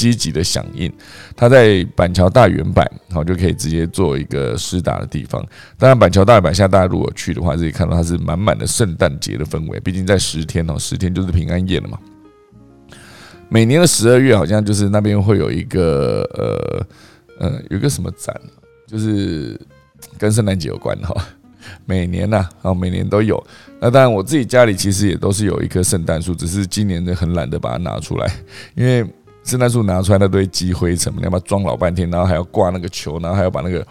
[0.01, 0.91] 积极的响应。
[1.37, 5.45] 它在板桥大圆板，好就可以直接做一个施打的地方。
[5.77, 9.79] 当然，板桥大圆板现在大家如果去的话，可以看到它是满满的圣诞节的氛围。
[9.81, 11.99] 毕竟在十天哦，十天就是平安夜了嘛。
[13.51, 16.87] 每年的十二月好像就是那边会有一个呃
[17.47, 18.35] 呃有一个什么展，
[18.87, 19.61] 就是
[20.17, 21.15] 跟圣诞节有关哈。
[21.85, 23.43] 每年呐，啊，每年都有。
[23.81, 28.33] 那当然，我自己家里其实也都是有一棵圣诞树，只是今年的很懒得把它拿出来，
[28.75, 29.07] 因为。
[29.43, 33.87] 圣诞树拿出来，那都会积灰尘，你要把它装老半天，然后还要挂那个球，然后还要把那个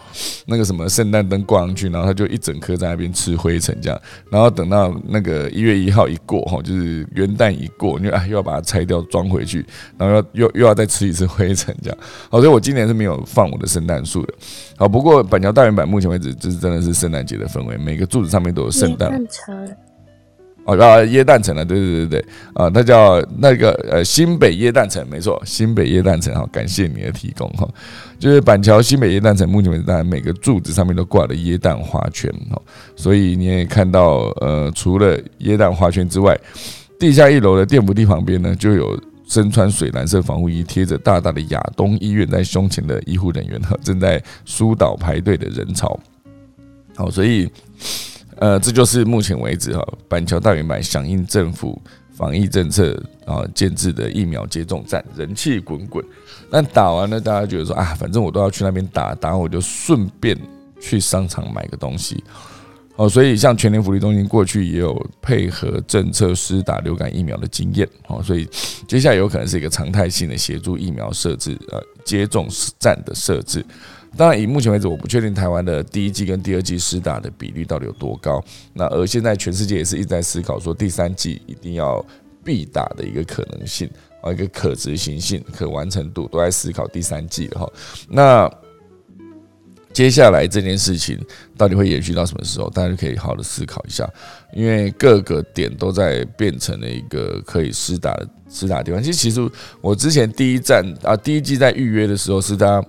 [0.46, 4.00] 那个什么圣诞灯挂上去，然后它就一整颗在那边吃灰尘这样。
[4.30, 9.66] 然后等到那个一月一号一过哈，就是元旦一过，你就啊又要把它拆掉装回去，
[9.98, 11.98] 然后又又又要再吃一次灰尘这样。
[12.30, 14.34] 好，所以我今年是没有放我的圣诞树的。
[14.76, 19.20] 好，不过板桥大圆板目前为止就是真的是圣诞节的氛围，每个柱子上面都有圣诞。
[20.64, 27.68] 哦啊，椰蛋城了，对对对对啊，那叫那个呃新北椰蛋城，没错，新北椰蛋城哈，感谢你的提供哈，
[28.18, 32.60] 就是板桥新北椰蛋城，目前为止，当然每个柱子上面都挂了椰蛋花圈哈，
[32.94, 36.38] 所以你也看到呃，除了椰蛋花圈之外，
[36.98, 38.96] 地下一楼的电扶梯旁边呢，就有
[39.26, 45.98] 身穿水蓝色防护衣、贴着大大的亚东医院在胸前的医护人员哈正在疏导排队的人潮，
[46.94, 47.50] 好，所以。
[48.40, 51.80] 呃，这就是目前为止哈，板桥大圆板响应政府
[52.14, 56.02] 防疫政策啊建制的疫苗接种站，人气滚滚。
[56.50, 60.36] 但打完了，大家觉得说啊，反正我都要去那边打，打完我就顺便
[60.80, 62.24] 去商场买个东西。
[62.96, 67.86] 哦，所以像全联福利中心过去也有配合政策施打流感疫苗的经验。
[68.08, 68.48] 哦，所以
[68.88, 73.64] 接下来有可能是一个常态性的协助疫苗设置，呃，接种站的设置。
[74.16, 78.42] 当然，以目前为止，我不确定台湾的第一季跟第二季施打的比率到底有多高。
[78.74, 82.04] 那而现在全世界也是一直在思考说，第三季一定要
[82.44, 83.88] 必打的一个可能性
[84.20, 87.72] 啊，一个可执行性、可完成度，都在思考第三季了哈。
[88.08, 88.52] 那
[89.92, 91.18] 接下来这件事情
[91.56, 92.68] 到底会延续到什么时候？
[92.70, 94.08] 大家可以好好的思考一下，
[94.52, 99.00] 因为各个点都在变成了一个可以施打的施打的地方。
[99.00, 99.50] 其实，其实
[99.80, 102.88] 我之前第一站啊，第一季在预约的时候是大家。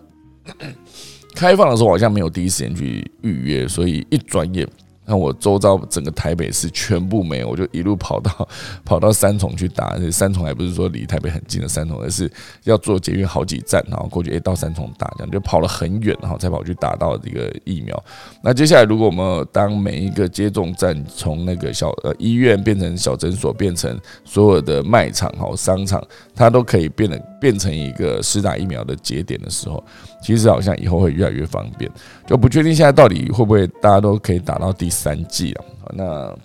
[1.36, 4.68] 开放的时候好像没有第一时间去预约，所以一转眼
[5.04, 8.48] 那我周遭整个台北市全部没有，我就一路跑到
[8.86, 9.88] 跑到三重去打。
[9.88, 12.32] 而且三重还不是说离台北很近的三重，而是
[12.64, 18.02] 要坐捷运好几站，然后过去诶到三重打，这样就跑了很远，然后才跑去打到这个疫苗。
[18.42, 26.02] 那接下来如果我们当每一个接种站从那个小呃医院变成小诊所，变成所有的卖场哈商场，
[26.34, 29.84] 它都可以变得变成一个施打疫苗的节点的时候，
[30.22, 31.90] 其实好像以后会越来越方便。
[32.28, 35.66] 就不确定现在到底会不会大家都可以打到第三季了。
[35.94, 36.38] 那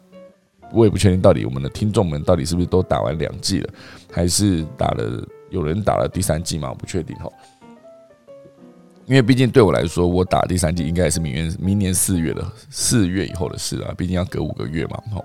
[0.72, 3.68] 我也不确定到底我们的听众们到底是不是都打完两季了，
[4.10, 6.70] 还是打了有人打了第三季嘛？
[6.70, 7.30] 我不确定哈。
[9.04, 15.00] 因为毕竟对我来说，我打第三季应该也是明年明年四月的四月以后的事了，毕竟要隔五个月嘛。
[15.12, 15.24] 好，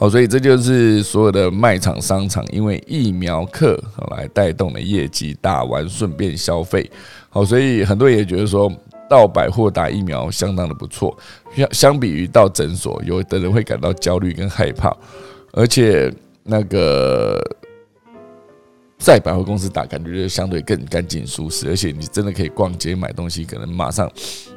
[0.00, 3.78] 好，所以这就是所有的卖场商场因为疫苗客
[4.16, 6.90] 来带动的业绩，打完顺便消费。
[7.28, 8.72] 好，所以很多人也觉得说
[9.10, 11.14] 到百货打疫苗相当的不错，
[11.54, 14.90] 相相比于到诊所，有的人会感到焦虑跟害怕，
[15.52, 16.10] 而且
[16.44, 17.38] 那个。
[19.00, 24.08] 在百货公司打，感觉就相对更干净舒适，而且你真的可以逛街买东西，可能马上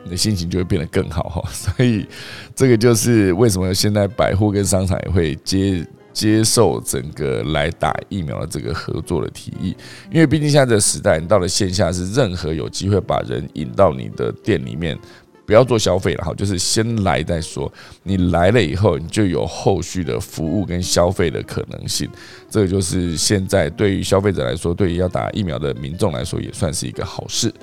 [0.03, 1.41] 你的心情就会变得更好哈。
[1.49, 2.05] 所以
[2.53, 9.75] 这个就是为什么现在百货跟商场也会接接受整个来打疫苗的这个合作的提议，
[10.11, 14.99] 因为毕竟现在这个时代，你到了线下是任何有机会把人引到你的店里面。
[15.45, 17.71] 不要做消费了哈，就是先来再说。
[18.03, 22.09] 你来了以后，你就有后续的服务跟消费的可能性。
[22.49, 27.53] 这个就是现在对于消费者来说，对于要打疫苗的民众来说，也算是一个好事。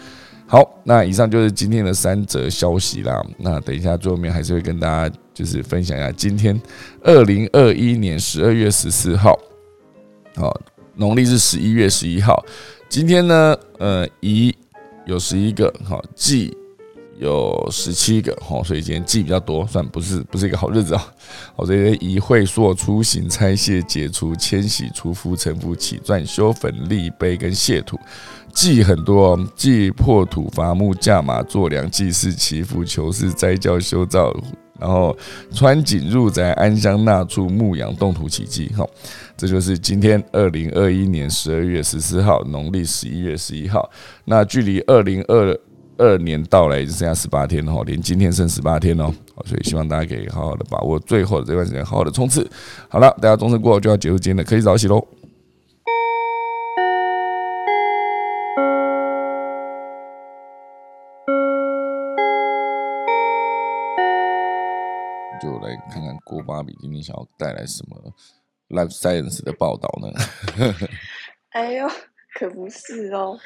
[0.46, 3.24] 好，那以上就是今天的三则消息啦。
[3.38, 6.60] 那等一下最后面还是会跟大家就是分享一下，今天
[7.02, 9.38] 二零二一年十二月十四号，
[10.34, 10.60] 好，
[10.96, 12.44] 农历是十一月十一号。
[12.88, 14.52] 今天呢，呃，乙
[15.06, 16.59] 有十一个，好，忌。
[17.20, 21.06] 有十七个哈，所以今天记比较多，算不是不是一个好日子啊。
[21.54, 27.98] 好， 这些以会所出行、拆卸、解除、迁徙、除夫、成夫、起钻、修坟、立碑跟卸土，
[28.54, 34.34] 祭很多，祭破土、伐木、架马、做梁、祭祀、祈福、求事、斋教、修造，
[34.78, 35.14] 然后
[35.52, 38.68] 穿井入宅、安乡纳畜、牧养、动土起祭。
[38.68, 38.86] 哈，
[39.36, 43.90] 这就是今天二零二一年十二月十四号，农历十一月十一号。
[44.24, 45.54] 那距离二零二
[46.00, 49.12] 二年到来，只剩下十八天哦，连今天剩十八天哦，
[49.44, 52.50] 所以希望大家可以好好的把握最后的这段时间，好好的冲刺。
[52.88, 55.06] 好了，大家终身过后就要结束今天的科技早起喽，
[65.42, 68.14] 就来看看郭芭比今天想要带来什么
[68.70, 70.08] life science 的报道呢？
[71.52, 71.86] 哎呦，
[72.38, 73.38] 可不是哦。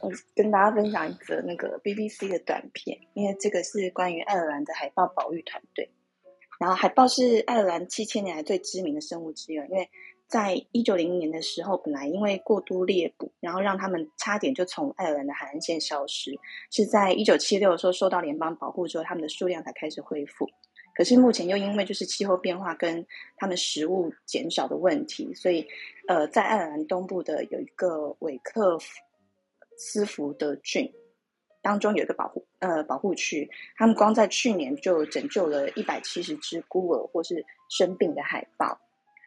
[0.00, 5.90] 我跟大家分享一则那个 BBC 的短片，因为这个是关于爱尔兰的海豹保育团队。
[6.58, 9.88] 然后海豹是爱尔兰七千年来最知名的生物之一，因为
[10.28, 16.38] 在一九零零年的时候，本来因为过度猎捕，然后让他们差点就从爱尔兰的海岸线消失。
[16.70, 20.46] 是在一九七六的时候受到联邦保护之后，他们的数量才开始恢复。
[20.94, 23.06] 可是目前又因为就是气候变化跟
[23.38, 25.66] 他们食物减少的问题，所以
[26.08, 28.78] 呃，在爱尔兰东部的有一个韦克。
[29.80, 30.92] 斯福德郡
[31.62, 38.78] 当中有一个保护呃保护区，他们光在去年就拯救了一百七十只孤儿或是生病的海豹。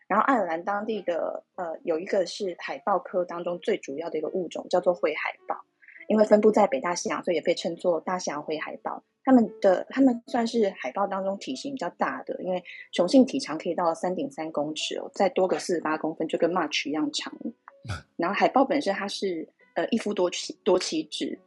[0.07, 5.59] 然后爱尔兰当地的呃有一个是海豹科当中最主要的一个物种，叫做灰海豹，
[6.07, 9.03] 因为分布在北大西洋，所以也被称作大西洋灰海豹。
[9.25, 17.33] 他们的他们算是海豹当中体型比较大的，因为雄性体长可以到三点三公尺哦，再多个四十八公分就跟 March 一样长。
[18.17, 19.47] 然后海豹本身它是。
[19.75, 21.39] 呃，一夫多妻多妻制，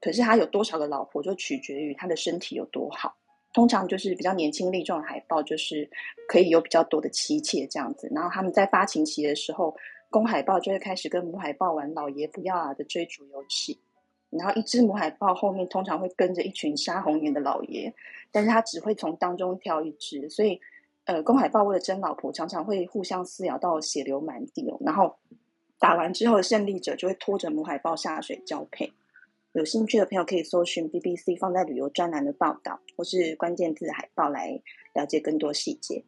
[0.00, 3.16] 可是他有多少个老婆，就取决于他的身体有多好。
[3.52, 5.88] 通常就是比较年轻力壮的海豹，就是
[6.28, 8.06] 可以有比较多的妻妾这样子。
[8.14, 9.74] 然后他们在发情期的时候，
[10.10, 13.80] 公海豹就会开始跟母海豹玩“老爷不要啊”的追逐游戏。
[14.28, 17.92] 然后一只母海豹后面通常会跟着一群杀红眼的老爷，
[18.30, 20.28] 但是他只会从当中挑一只。
[20.28, 20.60] 所以，
[21.06, 24.78] 呃，公海豹为了争老婆，常常会互相撕咬到血流满地哦。
[24.84, 25.16] 然后。
[25.80, 28.92] 打完之后，胜利者就会拖着母海豹下水交配。
[29.52, 34.60] 有兴趣的朋友可以搜寻 BBC 放在旅游专栏的报道，或是关键字“海豹”来
[34.94, 36.04] 了解更多细节。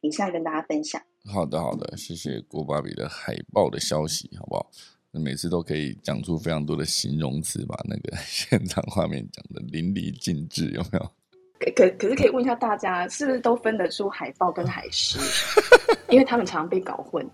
[0.00, 1.02] 以下跟大家分享。
[1.26, 4.70] 好的，好的，谢谢郭芭比的海豹的消息，好不好？
[5.12, 11.10] 每次都可以讲出非常多的形容词，把那个 现场画面讲的淋漓尽致，有没有？
[11.58, 15.18] 可可可是可以问一下大家，是不是都分得出海豹跟海狮？
[16.08, 17.28] 因为他们常常被搞混。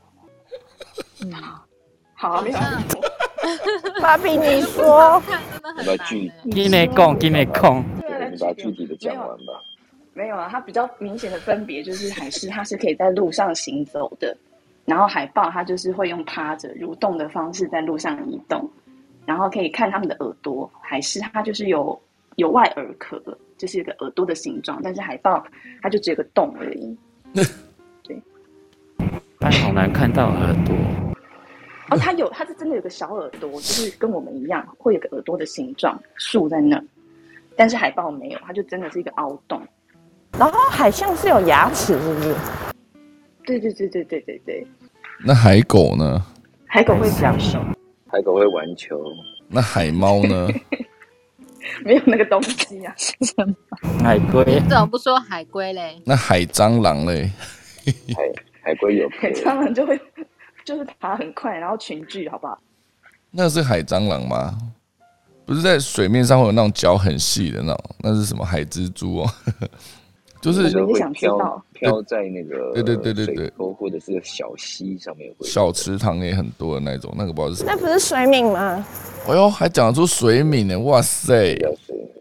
[1.23, 1.33] 嗯。
[2.23, 2.59] 好，没有。
[4.01, 5.21] 芭比，你说。
[5.85, 7.85] 把具，给你讲，给你讲。
[8.31, 9.61] 你把具体的讲完吧。
[10.15, 14.37] 没有啊，它比较明显的分别就是海狮它是可以在路上行走的，
[14.85, 18.71] 然后海豹它就是会用趴着蠕动的方式在路上移动，
[19.27, 22.01] 然后可以看它们的耳朵，海狮它就是有
[22.37, 23.21] 有外耳壳，
[23.59, 25.45] 就是一个耳朵的形状，但是海豹
[25.83, 26.97] 它就只有个洞而已。
[29.41, 31.12] 但好难看到耳朵。
[31.93, 36.83] 哦，它有，它是真的有个小耳朵，就是跟我们一样，会有个耳朵的形状竖在那，
[37.55, 39.61] 但是海豹没有，它就真的是一个凹洞。
[40.39, 42.35] 然后海象是有牙齿，是不是？
[43.45, 44.67] 对对对对对对对，
[45.23, 46.25] 那海狗呢？
[46.65, 47.61] 海狗会讲手，
[48.07, 48.99] 海狗会玩球，
[49.49, 50.49] 那海猫呢？
[51.85, 52.95] 没有那个东西啊。
[54.03, 56.01] 海龟你怎么不说海龟嘞？
[56.07, 57.31] 那海蟑螂嘞？
[58.17, 58.33] 海
[58.63, 60.01] 海龟有海，蟑螂就会
[60.65, 62.59] 就是爬很快，然后群聚，好不好？
[63.31, 64.57] 那是海蟑螂吗？
[65.45, 69.31] 不是在水面上会有那种脚很细的那种，那是什么海蜘蛛哦？
[70.41, 77.71] 就是我也会飘想知道飘在那个对对对对对水沟或者是小溪上面会小池塘也很多的那种，那个不知道是什么。
[77.73, 78.85] 那不是水敏吗？
[79.29, 80.77] 哎呦，还讲得出水敏呢！
[80.81, 81.57] 哇塞。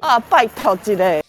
[0.02, 1.24] 啊，拜托之类。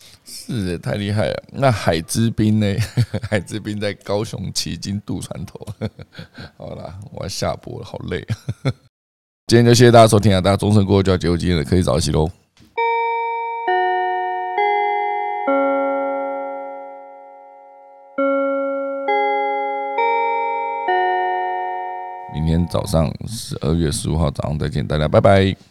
[0.45, 1.43] 是的，太厉害了。
[1.53, 2.67] 那海之滨呢？
[3.31, 5.65] 海之滨在高雄旗津渡船头。
[6.59, 8.27] 好啦，我要下播了，好累。
[9.47, 10.41] 今天就谢谢大家收听啊！
[10.41, 12.29] 大家钟声过后就要结束今天的科技早起喽。
[22.35, 25.55] 明天早上十二月十五号早上再见，大家拜拜。